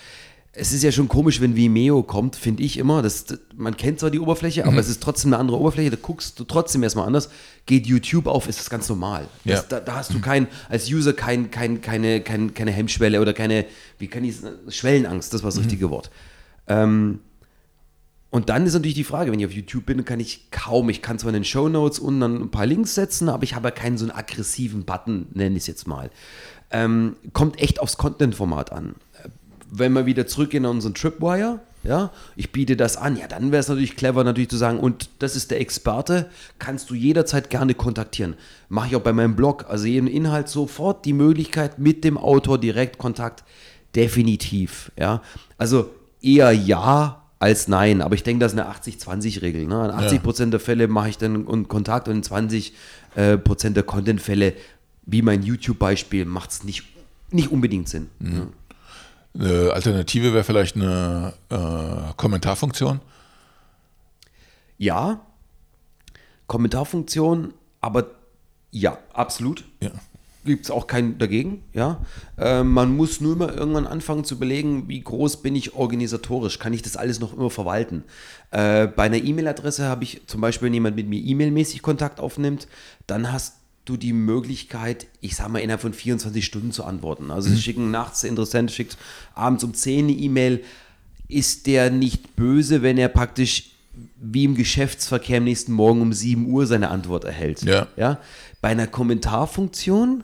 [0.60, 3.02] es ist ja schon komisch, wenn Vimeo kommt, finde ich immer.
[3.02, 4.80] Das, das, man kennt zwar die Oberfläche, aber mhm.
[4.80, 5.92] es ist trotzdem eine andere Oberfläche.
[5.92, 7.30] Da guckst du trotzdem erstmal anders.
[7.66, 9.28] Geht YouTube auf, ist das ganz normal.
[9.44, 9.58] Ja.
[9.58, 13.34] Das, da, da, hast du kein, als User kein, kein, keine, kein, keine Hemmschwelle oder
[13.34, 13.66] keine,
[14.00, 14.36] wie kann ich
[14.70, 15.64] Schwellenangst, das war das mhm.
[15.64, 16.10] richtige Wort.
[16.68, 17.20] Ähm,
[18.30, 21.02] und dann ist natürlich die Frage, wenn ich auf YouTube bin, kann ich kaum, ich
[21.02, 23.68] kann zwar in den Show Notes unten dann ein paar Links setzen, aber ich habe
[23.68, 26.10] ja keinen so einen aggressiven Button, nenne ich es jetzt mal.
[26.70, 28.96] Ähm, kommt echt aufs Content-Format an
[29.70, 33.62] wenn wir wieder zurückgehen an unseren Tripwire, ja, ich biete das an, ja, dann wäre
[33.62, 37.76] es natürlich clever, natürlich zu sagen, und das ist der Experte, kannst du jederzeit gerne
[37.76, 38.36] kontaktieren.
[38.68, 42.58] Mache ich auch bei meinem Blog, also jeden Inhalt sofort die Möglichkeit mit dem Autor
[42.58, 43.44] direkt Kontakt,
[43.96, 45.22] definitiv, ja.
[45.58, 49.66] Also eher ja als nein, aber ich denke, das ist eine 80-20-Regel.
[49.66, 49.86] Ne?
[49.86, 52.74] In 80 Prozent der Fälle mache ich dann Kontakt und in 20
[53.16, 54.54] äh, Prozent der Content-Fälle,
[55.06, 56.84] wie mein YouTube-Beispiel, macht es nicht,
[57.32, 58.10] nicht unbedingt Sinn.
[58.20, 58.36] Mhm.
[58.36, 58.48] Ja.
[59.40, 63.02] Eine Alternative wäre vielleicht eine äh, Kommentarfunktion.
[64.78, 65.22] Ja,
[66.48, 68.12] Kommentarfunktion, aber
[68.72, 69.66] ja, absolut.
[69.82, 69.92] Ja.
[70.46, 72.06] Gibt es auch keinen dagegen, ja.
[72.38, 76.74] Äh, man muss nur immer irgendwann anfangen zu überlegen, wie groß bin ich organisatorisch, kann
[76.74, 78.06] ich das alles noch immer verwalten.
[78.52, 82.68] Äh, bei einer E-Mail-Adresse habe ich zum Beispiel, wenn jemand mit mir E-Mail-mäßig Kontakt aufnimmt,
[83.08, 83.57] dann hast
[83.90, 87.32] du die Möglichkeit, ich sag mal, innerhalb von 24 Stunden zu antworten.
[87.32, 87.56] Also, mhm.
[87.56, 88.98] sie schicken nachts, der Interessent schickt
[89.34, 90.64] abends um 10 eine E-Mail.
[91.28, 93.72] Ist der nicht böse, wenn er praktisch
[94.22, 97.64] wie im Geschäftsverkehr am nächsten Morgen um 7 Uhr seine Antwort erhält?
[97.64, 97.88] Ja.
[97.98, 98.20] ja?
[98.62, 100.24] Bei einer Kommentarfunktion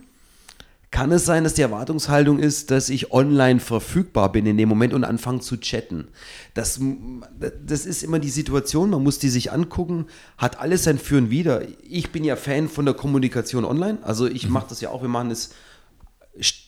[0.94, 4.94] kann es sein, dass die Erwartungshaltung ist, dass ich online verfügbar bin in dem Moment
[4.94, 6.08] und anfange zu chatten.
[6.54, 6.80] Das,
[7.66, 10.06] das ist immer die Situation, man muss die sich angucken,
[10.38, 11.64] hat alles sein Für und Wider.
[11.82, 14.54] Ich bin ja Fan von der Kommunikation online, also ich mhm.
[14.54, 15.50] mache das ja auch, wir machen es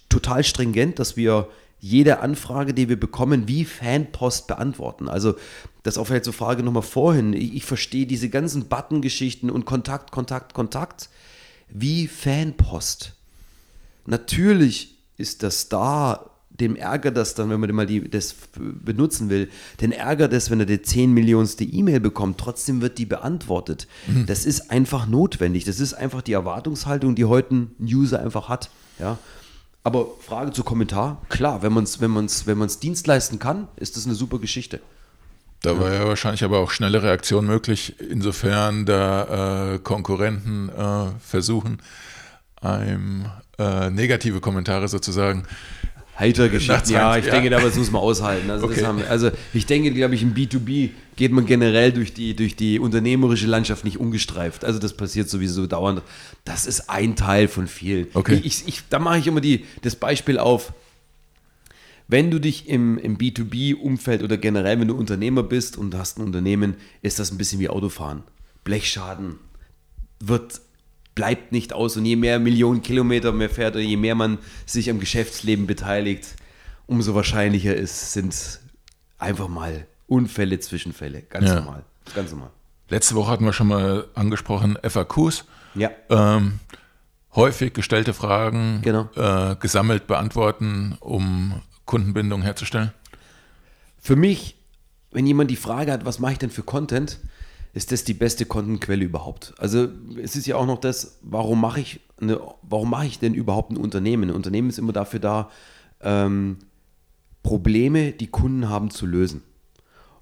[0.09, 1.47] total stringent, dass wir
[1.79, 5.07] jede Anfrage, die wir bekommen, wie Fanpost beantworten.
[5.07, 5.35] Also
[5.83, 7.33] das auch vielleicht zur Frage nochmal vorhin.
[7.33, 11.09] Ich, ich verstehe diese ganzen Button-Geschichten und Kontakt, Kontakt, Kontakt
[11.69, 13.14] wie Fanpost.
[14.05, 19.49] Natürlich ist das da, dem ärgert das dann, wenn man mal die, das benutzen will,
[19.81, 23.87] den ärgert es, wenn er die 10 Millionste E-Mail bekommt, trotzdem wird die beantwortet.
[24.07, 24.25] Mhm.
[24.25, 25.65] Das ist einfach notwendig.
[25.65, 28.69] Das ist einfach die Erwartungshaltung, die heute ein User einfach hat.
[28.99, 29.17] Ja?
[29.83, 33.67] Aber Frage zu Kommentar, klar, wenn man es wenn man's, wenn man's Dienst leisten kann,
[33.75, 34.79] ist das eine super Geschichte.
[35.61, 41.81] Da war ja wahrscheinlich aber auch schnelle Reaktion möglich, insofern da äh, Konkurrenten äh, versuchen,
[42.61, 43.25] einem
[43.57, 45.45] äh, negative Kommentare sozusagen
[46.15, 47.31] Hater-Geschichten, ja, ich ja.
[47.31, 48.49] denke, da muss man aushalten.
[48.49, 48.75] Also, Okay.
[48.75, 52.55] das haben, also ich denke, glaube ich, im B2B geht man generell durch die, durch
[52.55, 54.63] die unternehmerische Landschaft nicht ungestreift.
[54.63, 56.01] Also das passiert sowieso dauernd.
[56.45, 58.07] Das ist ein Teil von vielen.
[58.13, 58.39] Okay.
[58.43, 60.71] Ich, ich, da mache ich immer die, das Beispiel auf,
[62.07, 66.23] wenn du dich im, im B2B-Umfeld oder generell, wenn du Unternehmer bist und hast ein
[66.23, 68.23] Unternehmen, ist das ein bisschen wie Autofahren.
[68.63, 69.35] Blechschaden
[70.19, 70.61] wird,
[71.15, 74.89] bleibt nicht aus und je mehr Millionen Kilometer man fährt oder je mehr man sich
[74.89, 76.35] am Geschäftsleben beteiligt,
[76.87, 78.59] umso wahrscheinlicher ist, sind
[79.17, 81.21] einfach mal Unfälle, Zwischenfälle.
[81.23, 81.55] Ganz Ja.
[81.55, 81.83] normal.
[82.13, 82.51] Ganz normal.
[82.89, 85.45] Letzte Woche hatten wir schon mal angesprochen, FAQs.
[85.73, 85.89] Ja.
[86.09, 86.59] Ähm,
[87.33, 89.09] häufig gestellte Fragen Genau.
[89.15, 92.91] äh, gesammelt beantworten, um Kundenbindung herzustellen.
[93.99, 94.55] Für mich,
[95.11, 97.19] wenn jemand die Frage hat, was mache ich denn für Content,
[97.75, 99.53] ist das die beste Contentquelle überhaupt.
[99.57, 99.89] Also
[100.21, 103.69] es ist ja auch noch das, warum mache ich, eine, warum mache ich denn überhaupt
[103.69, 104.29] ein Unternehmen?
[104.29, 105.51] Ein Unternehmen ist immer dafür da,
[105.99, 106.57] ähm,
[107.43, 109.43] Probleme, die Kunden haben, zu lösen.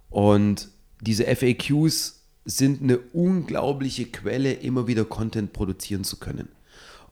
[0.09, 6.49] Und diese FAQs sind eine unglaubliche Quelle, immer wieder Content produzieren zu können.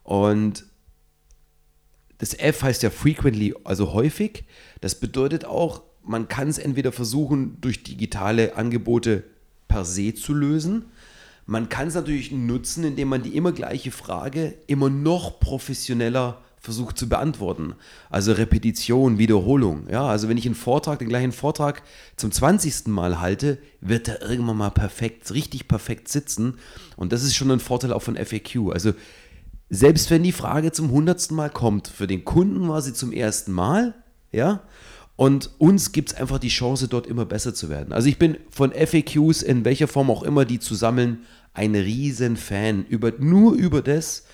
[0.02, 0.66] Und
[2.18, 4.44] das F heißt ja frequently, also häufig.
[4.80, 9.22] Das bedeutet auch, man kann es entweder versuchen, durch digitale Angebote
[9.72, 10.84] per se zu lösen.
[11.46, 16.98] Man kann es natürlich nutzen, indem man die immer gleiche Frage immer noch professioneller versucht
[16.98, 17.74] zu beantworten.
[18.10, 19.88] Also Repetition, Wiederholung.
[19.90, 21.82] Ja, also wenn ich einen Vortrag, den gleichen Vortrag
[22.16, 22.88] zum 20.
[22.88, 26.58] Mal halte, wird er irgendwann mal perfekt, richtig perfekt sitzen.
[26.96, 28.72] Und das ist schon ein Vorteil auch von FAQ.
[28.72, 28.92] Also
[29.70, 33.52] selbst wenn die Frage zum hundertsten Mal kommt, für den Kunden war sie zum ersten
[33.52, 33.94] Mal,
[34.30, 34.60] ja,
[35.16, 37.92] und uns gibt es einfach die Chance, dort immer besser zu werden.
[37.92, 42.36] Also ich bin von FAQs in welcher Form auch immer die zu sammeln, ein riesen
[42.36, 42.86] Fan.
[42.86, 44.24] Über, nur über das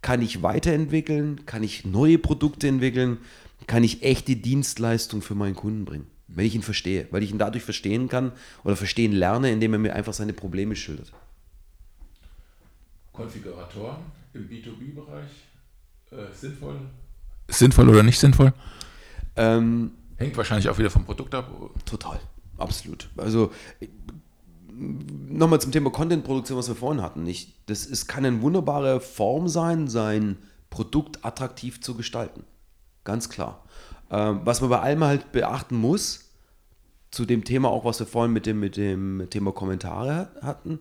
[0.00, 3.18] kann ich weiterentwickeln, kann ich neue Produkte entwickeln,
[3.66, 6.06] kann ich echte Dienstleistung für meinen Kunden bringen.
[6.28, 9.78] Wenn ich ihn verstehe, weil ich ihn dadurch verstehen kann oder verstehen lerne, indem er
[9.78, 11.12] mir einfach seine Probleme schildert.
[13.12, 13.96] Konfiguratoren
[14.34, 15.30] im B2B-Bereich
[16.12, 16.78] äh, sinnvoll?
[17.48, 18.52] Sinnvoll oder nicht sinnvoll?
[19.36, 21.50] Ähm, Hängt wahrscheinlich auch wieder vom Produkt ab.
[21.84, 22.20] Total,
[22.58, 23.08] absolut.
[23.16, 23.50] Also
[24.70, 27.26] nochmal zum Thema Content-Produktion, was wir vorhin hatten.
[27.26, 30.36] Ich, das ist, kann eine wunderbare Form sein, sein
[30.70, 32.44] Produkt attraktiv zu gestalten.
[33.04, 33.64] Ganz klar.
[34.10, 36.26] Ähm, was man bei allem halt beachten muss,
[37.10, 40.80] zu dem Thema auch, was wir vorhin mit dem, mit dem Thema Kommentare hatten,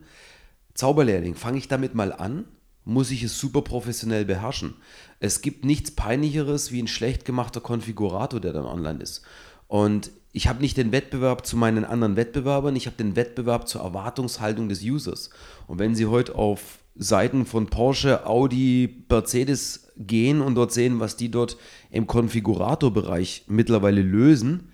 [0.74, 2.46] Zauberlehrling, fange ich damit mal an,
[2.88, 4.74] muss ich es super professionell beherrschen.
[5.20, 9.24] Es gibt nichts peinlicheres wie ein schlecht gemachter Konfigurator, der dann online ist.
[9.68, 13.82] Und ich habe nicht den Wettbewerb zu meinen anderen Wettbewerbern, ich habe den Wettbewerb zur
[13.82, 15.32] Erwartungshaltung des Users.
[15.68, 21.18] Und wenn Sie heute auf Seiten von Porsche, Audi, Mercedes gehen und dort sehen, was
[21.18, 21.58] die dort
[21.92, 24.70] im Konfiguratorbereich mittlerweile lösen,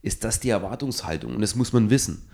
[0.00, 1.34] ist das die Erwartungshaltung.
[1.34, 2.30] Und das muss man wissen.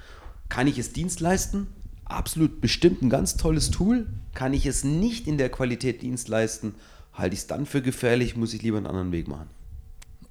[0.48, 1.66] Kann ich es Dienst leisten?
[2.04, 4.06] Absolut bestimmt ein ganz tolles Tool.
[4.34, 6.74] Kann ich es nicht in der Qualität Dienst leisten?
[7.12, 9.48] Halte ich es dann für gefährlich, muss ich lieber einen anderen Weg machen.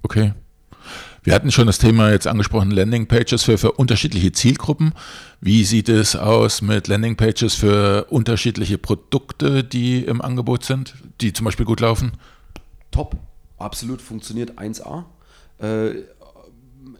[0.02, 0.34] Okay.
[1.22, 4.92] Wir hatten schon das Thema jetzt angesprochen, Landingpages für, für unterschiedliche Zielgruppen.
[5.40, 11.46] Wie sieht es aus mit Landingpages für unterschiedliche Produkte, die im Angebot sind, die zum
[11.46, 12.12] Beispiel gut laufen?
[12.90, 13.16] Top,
[13.56, 15.04] absolut funktioniert 1A.
[15.60, 16.02] Äh,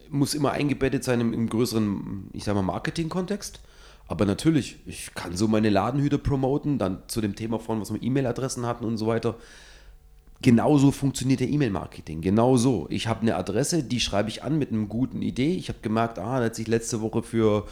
[0.08, 3.60] muss immer eingebettet sein im, im größeren, ich sag mal, Marketing-Kontext.
[4.14, 8.00] Aber natürlich, ich kann so meine Ladenhüter promoten, dann zu dem Thema von, was wir
[8.00, 9.34] E-Mail-Adressen hatten und so weiter.
[10.40, 12.20] Genauso funktioniert der E-Mail-Marketing.
[12.20, 12.86] Genauso.
[12.90, 15.56] Ich habe eine Adresse, die schreibe ich an mit einer guten Idee.
[15.56, 17.66] Ich habe gemerkt, ah, da hat sich letzte Woche für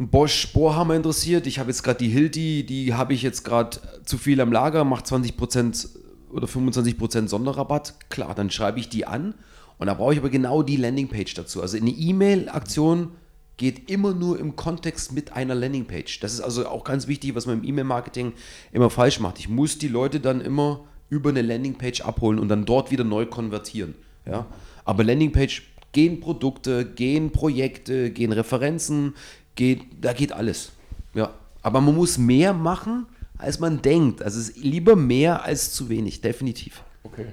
[0.00, 1.46] einen Bosch Bohrhammer interessiert.
[1.46, 4.82] Ich habe jetzt gerade die Hilti, die habe ich jetzt gerade zu viel am Lager,
[4.82, 5.90] macht 20%
[6.32, 7.94] oder 25% Sonderrabatt.
[8.10, 9.34] Klar, dann schreibe ich die an
[9.78, 11.62] und da brauche ich aber genau die Landingpage dazu.
[11.62, 13.12] Also eine E-Mail-Aktion
[13.56, 16.20] geht immer nur im Kontext mit einer Landingpage.
[16.20, 18.32] Das ist also auch ganz wichtig, was man im E-Mail-Marketing
[18.72, 19.38] immer falsch macht.
[19.38, 23.26] Ich muss die Leute dann immer über eine Landingpage abholen und dann dort wieder neu
[23.26, 23.94] konvertieren.
[24.26, 24.46] Ja?
[24.84, 29.14] Aber Landingpage gehen Produkte, gehen Projekte, gehen Referenzen,
[29.54, 30.72] geht, da geht alles.
[31.14, 31.32] Ja.
[31.62, 33.06] Aber man muss mehr machen,
[33.38, 34.22] als man denkt.
[34.22, 36.82] Also es ist lieber mehr als zu wenig, definitiv.
[37.02, 37.26] Okay.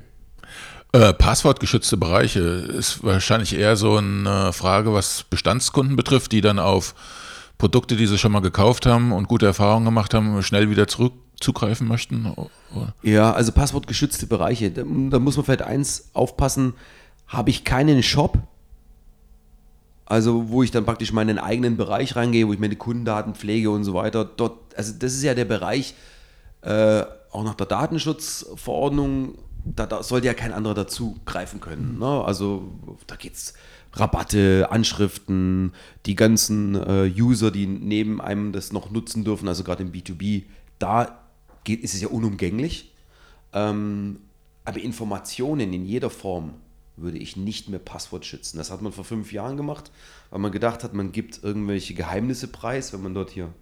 [0.96, 6.94] Äh, passwortgeschützte Bereiche ist wahrscheinlich eher so eine Frage, was Bestandskunden betrifft, die dann auf
[7.58, 11.14] Produkte, die sie schon mal gekauft haben und gute Erfahrungen gemacht haben, schnell wieder zurück
[11.40, 12.32] zugreifen möchten?
[13.02, 14.70] Ja, also passwortgeschützte Bereiche.
[14.70, 16.74] Da, da muss man vielleicht eins aufpassen.
[17.28, 18.38] Habe ich keinen Shop,
[20.06, 23.84] also wo ich dann praktisch meinen eigenen Bereich reingehe, wo ich meine Kundendaten pflege und
[23.84, 24.26] so weiter.
[24.26, 25.96] Dort, also das ist ja der Bereich,
[26.62, 27.02] äh,
[27.32, 32.00] auch nach der Datenschutzverordnung, da, da sollte ja kein anderer dazugreifen können.
[32.00, 32.24] Ne?
[32.24, 32.74] Also
[33.08, 33.54] da geht es
[33.94, 35.74] Rabatte, Anschriften,
[36.06, 40.44] die ganzen äh, User, die neben einem das noch nutzen dürfen, also gerade im B2B,
[40.80, 41.20] da
[41.64, 42.94] geht, ist es ja unumgänglich.
[43.54, 44.20] Ähm,
[44.66, 46.56] aber Informationen in jeder Form
[46.96, 48.58] würde ich nicht mehr Passwort schützen.
[48.58, 49.92] Das hat man vor fünf Jahren gemacht,
[50.30, 53.54] weil man gedacht hat, man gibt irgendwelche Geheimnisse preis, wenn man dort hier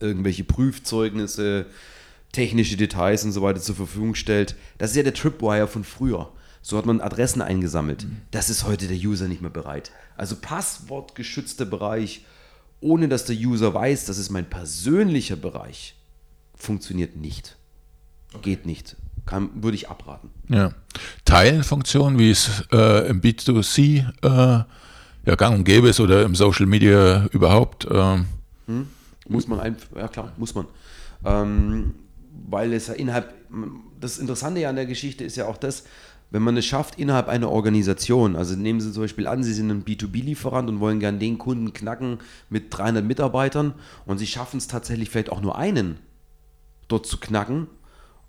[0.00, 1.66] irgendwelche Prüfzeugnisse,
[2.32, 4.56] technische Details und so weiter zur Verfügung stellt.
[4.78, 6.32] Das ist ja der Tripwire von früher.
[6.62, 8.04] So hat man Adressen eingesammelt.
[8.04, 8.22] Mhm.
[8.30, 9.92] Das ist heute der User nicht mehr bereit.
[10.16, 12.24] Also passwortgeschützter Bereich,
[12.80, 15.96] ohne dass der User weiß, das ist mein persönlicher Bereich,
[16.54, 17.56] funktioniert nicht.
[18.32, 18.50] Okay.
[18.50, 18.96] Geht nicht.
[19.26, 20.30] Kann, würde ich abraten.
[20.48, 20.72] Ja.
[21.24, 24.64] Teilenfunktionen, wie es äh, im B2C äh,
[25.24, 27.86] ja, gang und gäbe ist oder im Social Media überhaupt.
[27.90, 28.26] Ähm.
[28.66, 28.88] Hm?
[29.28, 30.66] Muss man einfach, ja klar, muss man.
[31.24, 31.94] Ähm,
[32.48, 33.34] weil es ja innerhalb,
[34.00, 35.84] das Interessante ja an der Geschichte ist ja auch das,
[36.30, 39.70] wenn man es schafft innerhalb einer Organisation, also nehmen Sie zum Beispiel an, Sie sind
[39.70, 42.18] ein B2B-Lieferant und wollen gerne den Kunden knacken
[42.48, 43.74] mit 300 Mitarbeitern
[44.06, 45.98] und Sie schaffen es tatsächlich vielleicht auch nur einen
[46.88, 47.66] dort zu knacken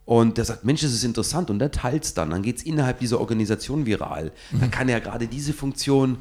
[0.05, 2.63] und der sagt, Mensch, das ist interessant und der teilt es dann, dann geht es
[2.63, 4.31] innerhalb dieser Organisation viral.
[4.51, 4.59] Mhm.
[4.59, 6.17] Dann kann ja gerade diese Funktion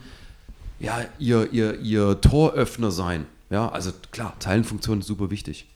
[0.78, 3.26] ja ihr, ihr, ihr Toröffner sein.
[3.50, 5.66] Ja, also klar, Teilenfunktion ist super wichtig.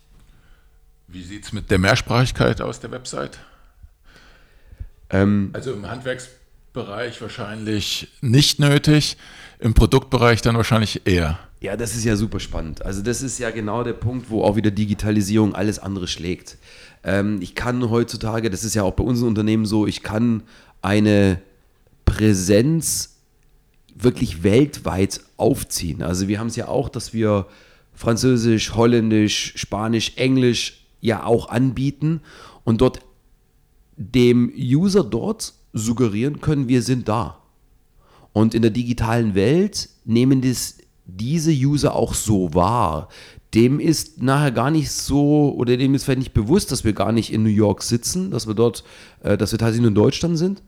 [1.09, 3.39] Wie sieht es mit der Mehrsprachigkeit aus der Website?
[5.11, 9.17] Ähm, also im Handwerksbereich wahrscheinlich nicht nötig,
[9.59, 11.39] im Produktbereich dann wahrscheinlich eher.
[11.61, 12.85] Ja, das ist ja super spannend.
[12.85, 16.59] Also das ist ja genau der Punkt, wo auch wieder Digitalisierung alles andere schlägt.
[17.05, 20.43] Ähm, ich kann heutzutage, das ist ja auch bei unseren Unternehmen so, ich kann
[20.83, 21.41] eine
[22.05, 23.17] Präsenz
[23.95, 26.03] wirklich weltweit aufziehen.
[26.03, 27.47] Also wir haben es ja auch, dass wir
[27.95, 32.21] Französisch, Holländisch, Spanisch, Englisch ja auch anbieten
[32.65, 33.01] und dort
[33.97, 37.39] dem User dort suggerieren können, wir sind da.
[38.33, 43.09] Und in der digitalen Welt nehmen das diese User auch so wahr.
[43.55, 47.13] Dem ist nachher gar nicht so, oder dem ist vielleicht nicht bewusst, dass wir gar
[47.13, 48.85] nicht in New York sitzen, dass wir dort,
[49.23, 50.63] äh, dass wir tatsächlich nur in Deutschland sind.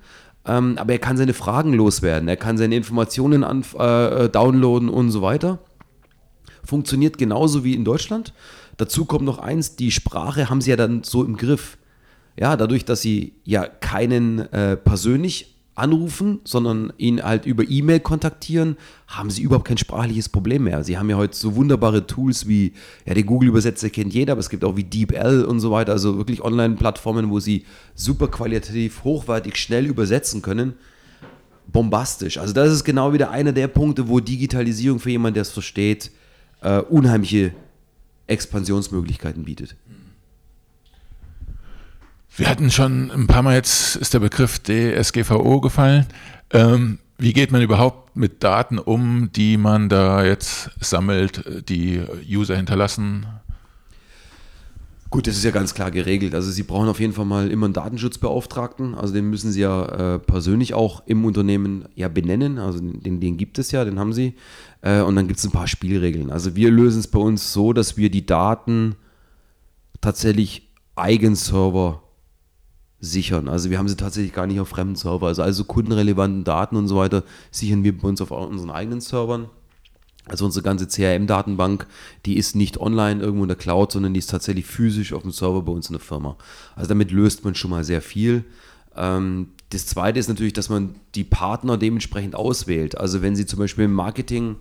[0.47, 5.11] Ähm, aber er kann seine Fragen loswerden, er kann seine Informationen an, äh, downloaden und
[5.11, 5.59] so weiter.
[6.69, 8.35] Funktioniert genauso wie in Deutschland.
[8.77, 11.79] Dazu kommt noch eins, die Sprache haben sie ja dann so im Griff.
[12.39, 18.77] Ja, dadurch, dass sie ja keinen äh, persönlich anrufen, sondern ihn halt über E-Mail kontaktieren,
[19.07, 20.85] haben sie überhaupt kein sprachliches Problem mehr.
[20.85, 22.75] Sie haben ja heute so wunderbare Tools wie,
[23.07, 26.19] ja, den Google-Übersetzer kennt jeder, aber es gibt auch wie DeepL und so weiter, also
[26.19, 30.75] wirklich Online-Plattformen, wo sie super qualitativ, hochwertig, schnell übersetzen können.
[31.67, 32.37] Bombastisch.
[32.37, 36.11] Also das ist genau wieder einer der Punkte, wo Digitalisierung für jemanden, der es versteht,
[36.63, 37.53] äh, unheimliche
[38.27, 39.77] Expansionsmöglichkeiten bietet.
[42.37, 46.07] Wir hatten schon ein paar Mal jetzt ist der Begriff DSGVO gefallen.
[46.53, 52.57] Ähm, wie geht man überhaupt mit Daten um, die man da jetzt sammelt, die User
[52.57, 53.27] hinterlassen?
[55.11, 56.35] Gut, das ist ja ganz klar geregelt.
[56.35, 58.95] Also Sie brauchen auf jeden Fall mal immer einen Datenschutzbeauftragten.
[58.95, 62.59] Also den müssen Sie ja äh, persönlich auch im Unternehmen ja benennen.
[62.59, 64.35] Also den, den gibt es ja, den haben Sie.
[64.83, 66.31] Äh, und dann gibt es ein paar Spielregeln.
[66.31, 68.97] Also wir lösen es bei uns so, dass wir die Daten
[70.03, 72.03] tatsächlich Eigenserver
[73.01, 73.49] sichern.
[73.49, 75.27] Also wir haben sie tatsächlich gar nicht auf fremden Server.
[75.27, 79.49] Also, also kundenrelevanten Daten und so weiter sichern wir bei uns auf unseren eigenen Servern.
[80.29, 81.87] Also unsere ganze CRM-Datenbank,
[82.27, 85.33] die ist nicht online irgendwo in der Cloud, sondern die ist tatsächlich physisch auf dem
[85.33, 86.37] Server bei uns in der Firma.
[86.77, 88.45] Also damit löst man schon mal sehr viel.
[88.97, 92.97] Ähm, das zweite ist natürlich, dass man die Partner dementsprechend auswählt.
[92.97, 94.57] Also wenn Sie zum Beispiel im Marketing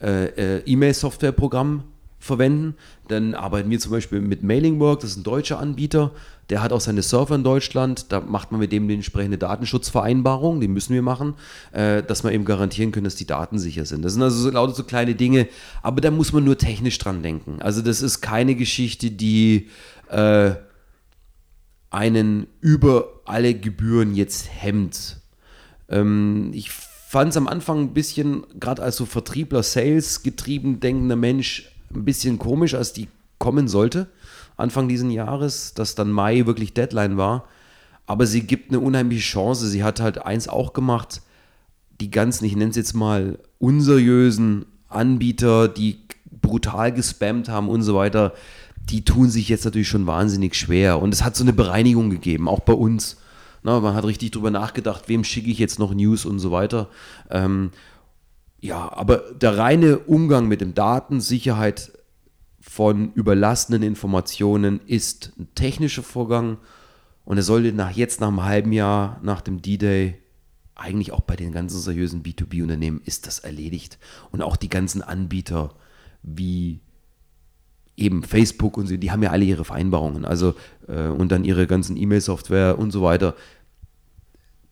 [0.00, 1.84] äh, äh, E-Mail-Software-Programm
[2.18, 2.74] verwenden.
[3.08, 6.12] Dann arbeiten wir zum Beispiel mit Mailingwork, das ist ein deutscher Anbieter.
[6.50, 8.10] Der hat auch seine Server in Deutschland.
[8.10, 11.34] Da macht man mit dem die entsprechende Datenschutzvereinbarung, die müssen wir machen,
[11.72, 14.04] äh, dass wir eben garantieren können, dass die Daten sicher sind.
[14.04, 15.48] Das sind also so, lauter so kleine Dinge,
[15.82, 17.60] aber da muss man nur technisch dran denken.
[17.60, 19.68] Also das ist keine Geschichte, die
[20.08, 20.52] äh,
[21.90, 25.20] einen über alle Gebühren jetzt hemmt.
[25.88, 31.16] Ähm, ich fand es am Anfang ein bisschen, gerade als so Vertriebler, Sales getrieben denkender
[31.16, 33.08] Mensch, ein bisschen komisch, als die
[33.38, 34.08] kommen sollte,
[34.56, 37.44] Anfang dieses Jahres, dass dann Mai wirklich Deadline war.
[38.06, 39.68] Aber sie gibt eine unheimliche Chance.
[39.68, 41.22] Sie hat halt eins auch gemacht,
[42.00, 45.98] die ganzen, ich nenne es jetzt mal, unseriösen Anbieter, die
[46.40, 48.32] brutal gespammt haben und so weiter,
[48.76, 51.00] die tun sich jetzt natürlich schon wahnsinnig schwer.
[51.00, 53.18] Und es hat so eine Bereinigung gegeben, auch bei uns.
[53.62, 56.88] Na, man hat richtig drüber nachgedacht, wem schicke ich jetzt noch News und so weiter.
[57.30, 57.70] Ähm,
[58.60, 61.92] ja, aber der reine Umgang mit dem Datensicherheit
[62.60, 66.58] von überlassenen Informationen ist ein technischer Vorgang
[67.24, 70.18] und er sollte nach jetzt, nach einem halben Jahr, nach dem D-Day,
[70.74, 73.98] eigentlich auch bei den ganzen seriösen B2B-Unternehmen ist das erledigt.
[74.30, 75.74] Und auch die ganzen Anbieter
[76.22, 76.80] wie
[77.96, 80.54] eben Facebook und so, die haben ja alle ihre Vereinbarungen, also
[80.86, 83.34] äh, und dann ihre ganzen E-Mail-Software und so weiter.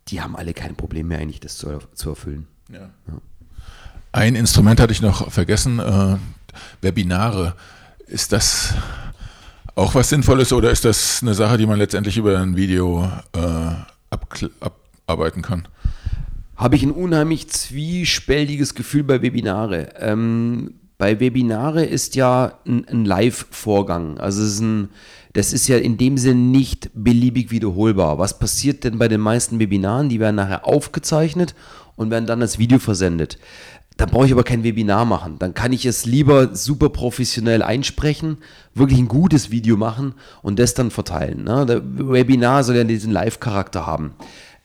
[0.09, 2.47] Die haben alle kein Problem mehr, eigentlich das zu, zu erfüllen.
[2.71, 2.95] Ja.
[3.09, 3.21] Ja.
[4.17, 6.17] Ein Instrument hatte ich noch vergessen, äh,
[6.81, 7.55] Webinare.
[8.07, 8.73] Ist das
[9.75, 14.55] auch was Sinnvolles oder ist das eine Sache, die man letztendlich über ein Video äh,
[15.07, 15.69] abarbeiten kann?
[16.57, 19.91] Habe ich ein unheimlich zwiespältiges Gefühl bei Webinare.
[19.99, 24.17] Ähm, bei Webinare ist ja ein, ein Live-Vorgang.
[24.17, 24.89] Also ist ein,
[25.35, 28.19] das ist ja in dem Sinne nicht beliebig wiederholbar.
[28.19, 30.09] Was passiert denn bei den meisten Webinaren?
[30.09, 31.55] Die werden nachher aufgezeichnet
[31.97, 33.39] und werden dann als Video versendet.
[33.97, 35.39] Dann brauche ich aber kein Webinar machen.
[35.39, 38.39] Dann kann ich es lieber super professionell einsprechen,
[38.75, 41.45] wirklich ein gutes Video machen und das dann verteilen.
[41.45, 41.65] Ne?
[41.65, 44.15] Der Webinar soll ja diesen Live-Charakter haben.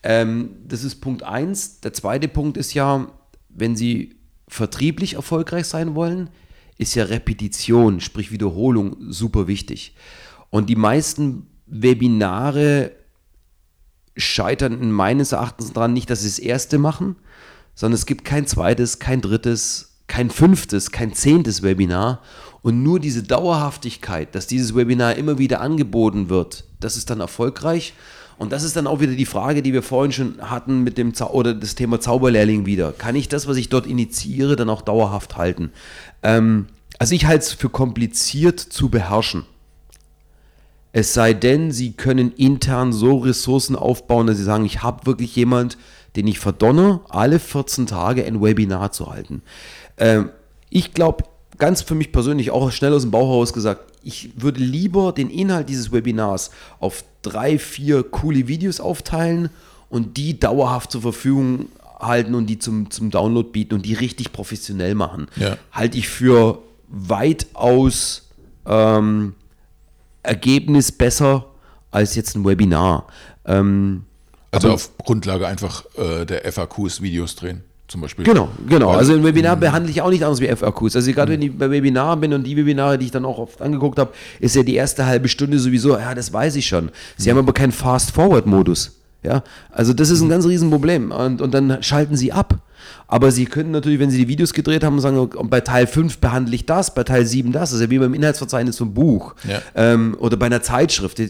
[0.03, 1.79] Ähm, das ist Punkt 1.
[1.79, 3.07] Der zweite Punkt ist ja,
[3.49, 4.17] wenn Sie
[4.47, 6.29] vertrieblich erfolgreich sein wollen,
[6.77, 9.95] ist ja Repetition, sprich Wiederholung, super wichtig.
[10.49, 12.91] Und die meisten Webinare
[14.17, 17.15] scheitern in meines Erachtens daran nicht, dass sie das erste machen,
[17.75, 22.21] sondern es gibt kein zweites, kein drittes, kein fünftes, kein zehntes Webinar.
[22.61, 27.93] Und nur diese Dauerhaftigkeit, dass dieses Webinar immer wieder angeboten wird, das ist dann erfolgreich.
[28.37, 31.13] Und das ist dann auch wieder die Frage, die wir vorhin schon hatten mit dem
[31.13, 32.91] Zau oder das Thema Zauberlehrling wieder.
[32.91, 35.71] Kann ich das, was ich dort initiiere, dann auch dauerhaft halten?
[36.23, 36.65] Ähm,
[36.97, 39.45] also ich halte es für kompliziert zu beherrschen.
[40.93, 45.35] Es sei denn, Sie können intern so Ressourcen aufbauen, dass Sie sagen, ich habe wirklich
[45.35, 45.77] jemand,
[46.15, 49.41] den ich verdonne, alle 14 Tage ein Webinar zu halten.
[49.97, 50.29] Ähm,
[50.69, 51.23] ich glaube,
[51.57, 55.29] ganz für mich persönlich, auch schnell aus dem Bauch heraus gesagt, ich würde lieber den
[55.29, 59.49] Inhalt dieses Webinars auf drei, vier coole Videos aufteilen
[59.89, 61.67] und die dauerhaft zur Verfügung
[61.99, 65.27] halten und die zum, zum Download bieten und die richtig professionell machen.
[65.35, 65.57] Ja.
[65.71, 68.29] Halte ich für weitaus
[68.65, 69.35] ähm,
[70.23, 71.45] Ergebnis besser
[71.91, 73.07] als jetzt ein Webinar.
[73.45, 74.05] Ähm,
[74.51, 78.23] also auf Grundlage einfach äh, der FAQs Videos drehen zum Beispiel.
[78.23, 78.91] Genau, genau.
[78.91, 80.95] Also ein Webinar behandle ich auch nicht anders wie FAQs.
[80.95, 83.61] Also gerade wenn ich bei Webinaren bin und die Webinare, die ich dann auch oft
[83.61, 86.89] angeguckt habe, ist ja die erste halbe Stunde sowieso, ja, das weiß ich schon.
[87.17, 88.97] Sie haben aber keinen Fast-Forward-Modus.
[89.23, 91.11] Ja, also das ist ein ganz Riesenproblem.
[91.11, 92.55] Und, und dann schalten sie ab.
[93.07, 96.55] Aber sie können natürlich, wenn sie die Videos gedreht haben, sagen, bei Teil 5 behandle
[96.55, 97.69] ich das, bei Teil 7 das.
[97.69, 99.35] Das ist ja wie beim Inhaltsverzeichnis vom Buch.
[99.47, 99.61] Ja.
[99.75, 101.21] Ähm, oder bei einer Zeitschrift.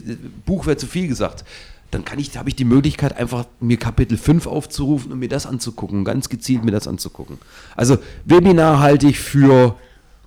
[0.46, 1.44] Buch wäre zu viel gesagt
[1.92, 5.46] dann kann ich, habe ich die Möglichkeit, einfach mir Kapitel 5 aufzurufen und mir das
[5.46, 7.38] anzugucken, ganz gezielt mir das anzugucken.
[7.76, 9.76] Also Webinar halte ich für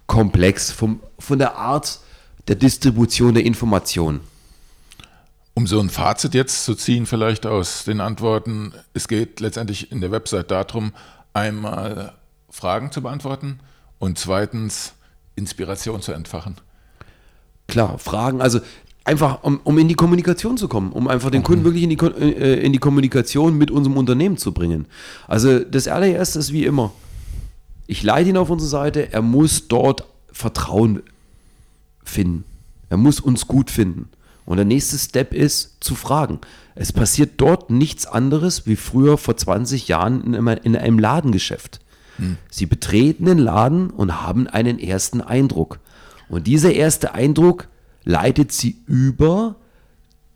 [0.05, 1.99] komplex, vom, von der Art
[2.47, 4.21] der Distribution der Information.
[5.55, 10.01] Um so ein Fazit jetzt zu ziehen, vielleicht aus den Antworten, es geht letztendlich in
[10.01, 10.93] der Website darum,
[11.33, 12.13] einmal
[12.51, 13.59] Fragen zu beantworten
[13.97, 14.93] und zweitens
[15.35, 16.57] Inspiration zu entfachen.
[17.67, 18.59] Klar, Fragen, also
[19.05, 21.65] einfach um, um, in die Kommunikation zu kommen, um einfach den Kunden mhm.
[21.65, 24.87] wirklich in die, äh, in die Kommunikation mit unserem Unternehmen zu bringen.
[25.27, 26.91] Also das allererste ist wie immer,
[27.87, 31.03] ich leite ihn auf unsere Seite, er muss dort Vertrauen
[32.03, 32.43] finden.
[32.89, 34.09] Er muss uns gut finden.
[34.45, 36.39] Und der nächste Step ist zu fragen.
[36.75, 41.79] Es passiert dort nichts anderes wie früher vor 20 Jahren in einem, in einem Ladengeschäft.
[42.17, 42.37] Hm.
[42.49, 45.79] Sie betreten den Laden und haben einen ersten Eindruck.
[46.27, 47.67] Und dieser erste Eindruck
[48.05, 49.55] leitet sie über,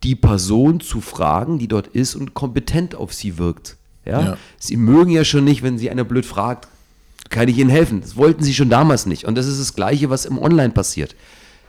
[0.04, 3.78] die Person zu fragen, die dort ist und kompetent auf sie wirkt.
[4.06, 4.22] Ja?
[4.22, 4.38] ja?
[4.58, 6.68] Sie mögen ja schon nicht, wenn sie einer blöd fragt,
[7.30, 8.02] kann ich Ihnen helfen?
[8.02, 9.26] Das wollten sie schon damals nicht.
[9.26, 11.16] Und das ist das Gleiche, was im Online passiert.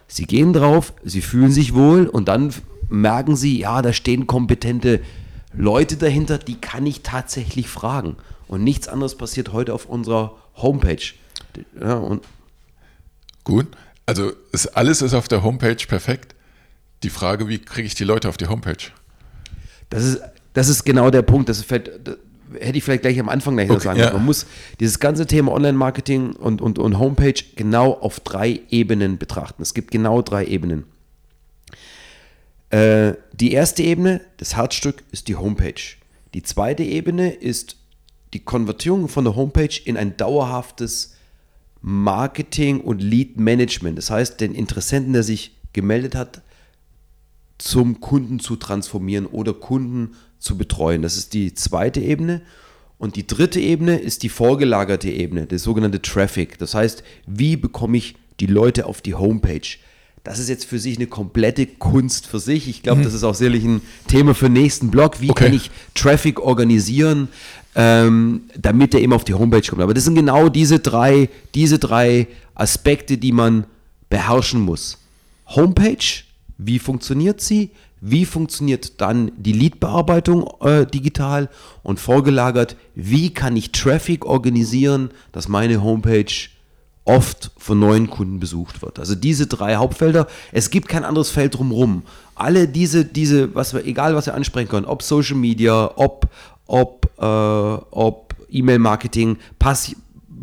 [0.08, 2.52] Sie gehen drauf, sie fühlen sich wohl und dann
[2.88, 5.00] merken sie, ja, da stehen kompetente
[5.52, 8.16] Leute dahinter, die kann ich tatsächlich fragen.
[8.48, 11.12] Und nichts anderes passiert heute auf unserer Homepage.
[11.80, 12.18] Ja,
[13.44, 13.66] Gut.
[14.10, 16.34] Also ist, alles ist auf der Homepage perfekt.
[17.04, 18.90] Die Frage, wie kriege ich die Leute auf die Homepage?
[19.88, 20.20] Das ist,
[20.52, 21.48] das ist genau der Punkt.
[21.48, 22.18] Das, fällt,
[22.58, 24.00] hätte ich vielleicht gleich am Anfang gleich okay, sagen.
[24.00, 24.12] Ja.
[24.12, 24.46] Man muss
[24.80, 29.62] dieses ganze Thema Online-Marketing und, und, und Homepage genau auf drei Ebenen betrachten.
[29.62, 30.86] Es gibt genau drei Ebenen.
[32.70, 35.80] Äh, die erste Ebene, das Herzstück, ist die Homepage.
[36.34, 37.76] Die zweite Ebene ist
[38.32, 41.14] die Konvertierung von der Homepage in ein dauerhaftes
[41.82, 43.98] Marketing und Lead Management.
[43.98, 46.42] Das heißt, den Interessenten, der sich gemeldet hat,
[47.58, 51.02] zum Kunden zu transformieren oder Kunden zu betreuen.
[51.02, 52.42] Das ist die zweite Ebene.
[52.98, 56.58] Und die dritte Ebene ist die vorgelagerte Ebene, der sogenannte Traffic.
[56.58, 59.78] Das heißt, wie bekomme ich die Leute auf die Homepage?
[60.22, 62.68] Das ist jetzt für sich eine komplette Kunst für sich.
[62.68, 63.04] Ich glaube, mhm.
[63.04, 65.22] das ist auch sicherlich ein Thema für den nächsten Blog.
[65.22, 65.44] Wie okay.
[65.44, 67.28] kann ich Traffic organisieren,
[67.74, 69.82] ähm, damit er eben auf die Homepage kommt?
[69.82, 73.64] Aber das sind genau diese drei, diese drei Aspekte, die man
[74.08, 74.98] beherrschen muss.
[75.46, 76.24] Homepage,
[76.58, 77.70] wie funktioniert sie?
[78.00, 81.48] Wie funktioniert dann die Lead-Bearbeitung äh, digital?
[81.82, 86.32] Und vorgelagert, wie kann ich Traffic organisieren, dass meine Homepage
[87.04, 88.98] oft von neuen Kunden besucht wird.
[88.98, 90.26] Also diese drei Hauptfelder.
[90.52, 92.02] Es gibt kein anderes Feld drumherum.
[92.34, 96.28] Alle diese, diese, was wir, egal was wir ansprechen können, ob Social Media, ob,
[96.66, 99.96] ob, äh, ob E-Mail-Marketing, passt,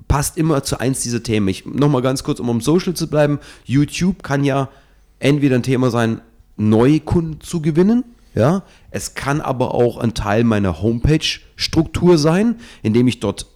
[0.07, 1.47] passt immer zu eins dieser Themen.
[1.47, 3.39] Ich nochmal ganz kurz, um am Social zu bleiben.
[3.65, 4.69] YouTube kann ja
[5.19, 6.21] entweder ein Thema sein,
[6.55, 8.03] neue Kunden zu gewinnen.
[8.35, 13.47] Ja, es kann aber auch ein Teil meiner Homepage-Struktur sein, indem ich dort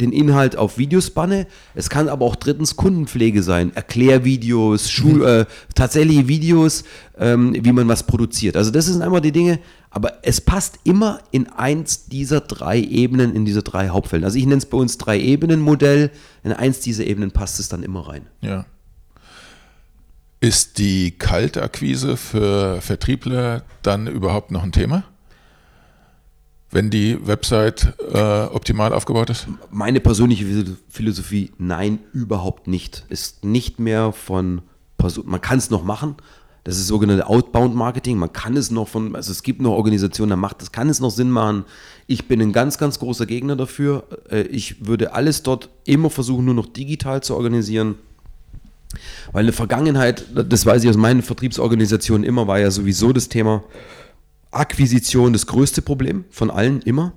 [0.00, 1.46] den Inhalt auf Videos banne.
[1.74, 5.24] Es kann aber auch drittens Kundenpflege sein, Erklärvideos, Schul, mhm.
[5.24, 6.84] äh, tatsächliche Videos,
[7.18, 8.56] ähm, wie man was produziert.
[8.56, 9.58] Also das sind einmal die Dinge,
[9.90, 14.26] aber es passt immer in eins dieser drei Ebenen, in diese drei Hauptfelder.
[14.26, 16.10] Also ich nenne es bei uns Drei-Ebenen-Modell.
[16.44, 18.26] In eins dieser Ebenen passt es dann immer rein.
[18.40, 18.66] Ja.
[20.38, 25.04] Ist die Kaltakquise für Vertriebler dann überhaupt noch ein Thema?
[26.70, 29.48] wenn die Website äh, optimal aufgebaut ist?
[29.70, 30.46] Meine persönliche
[30.88, 33.04] Philosophie, nein, überhaupt nicht.
[33.08, 34.62] Ist nicht mehr von
[34.96, 36.16] Person, man kann es noch machen.
[36.64, 38.18] Das ist sogenannte Outbound Marketing.
[38.18, 41.00] Man kann es noch von, also es gibt noch Organisationen, da macht das, kann es
[41.00, 41.64] noch Sinn machen.
[42.06, 44.04] Ich bin ein ganz, ganz großer Gegner dafür.
[44.30, 47.94] Äh, ich würde alles dort immer versuchen, nur noch digital zu organisieren.
[49.32, 53.28] Weil in der Vergangenheit, das weiß ich aus meinen Vertriebsorganisationen immer, war ja sowieso das
[53.28, 53.62] Thema,
[54.50, 57.12] Akquisition das größte Problem von allen immer.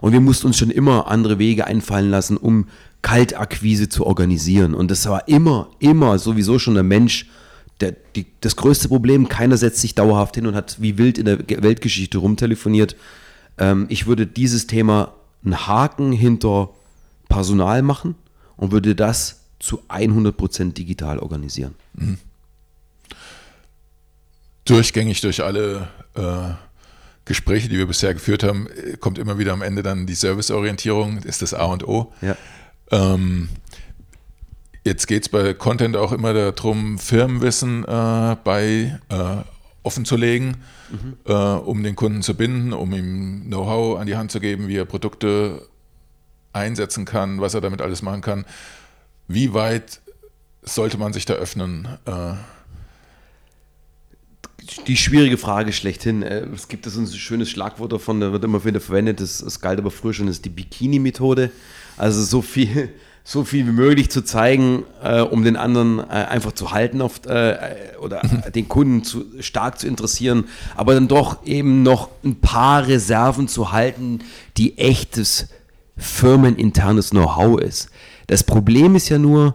[0.00, 2.66] Und wir mussten uns schon immer andere Wege einfallen lassen, um
[3.02, 4.74] Kaltakquise zu organisieren.
[4.74, 7.26] Und das war immer, immer sowieso schon der Mensch,
[7.80, 9.28] der, die, das größte Problem.
[9.28, 12.96] Keiner setzt sich dauerhaft hin und hat wie wild in der Weltgeschichte rumtelefoniert.
[13.58, 15.14] Ähm, ich würde dieses Thema
[15.44, 16.70] einen Haken hinter
[17.28, 18.14] Personal machen
[18.56, 21.74] und würde das zu 100% digital organisieren.
[21.94, 22.18] Mhm
[24.70, 26.54] durchgängig durch alle äh,
[27.24, 28.68] Gespräche, die wir bisher geführt haben,
[29.00, 32.12] kommt immer wieder am Ende dann die Serviceorientierung, ist das A und O.
[32.22, 32.36] Ja.
[32.90, 33.48] Ähm,
[34.90, 39.36] jetzt geht es bei Content auch immer darum, Firmenwissen äh, bei äh,
[39.84, 40.56] offen zu legen,
[40.90, 41.16] mhm.
[41.26, 44.76] Äh, um den Kunden zu binden, um ihm Know-how an die Hand zu geben, wie
[44.76, 45.68] er Produkte
[46.52, 48.44] einsetzen kann, was er damit alles machen kann.
[49.28, 50.00] Wie weit
[50.62, 51.86] sollte man sich da öffnen?
[52.04, 52.34] Äh,
[54.88, 56.22] die schwierige Frage schlechthin.
[56.22, 59.60] Äh, es gibt so ein schönes Schlagwort davon, da wird immer wieder verwendet, das, das
[59.60, 61.52] galt aber früher schon, das ist die Bikini-Methode.
[61.96, 62.92] Also so viel,
[63.24, 67.26] so viel wie möglich zu zeigen, äh, um den anderen äh, einfach zu halten auf,
[67.26, 67.56] äh,
[68.00, 68.22] oder
[68.54, 70.44] den Kunden zu, stark zu interessieren,
[70.76, 74.20] aber dann doch eben noch ein paar Reserven zu halten,
[74.56, 75.48] die echtes
[75.96, 77.90] firmeninternes Know-how ist.
[78.26, 79.54] Das Problem ist ja nur,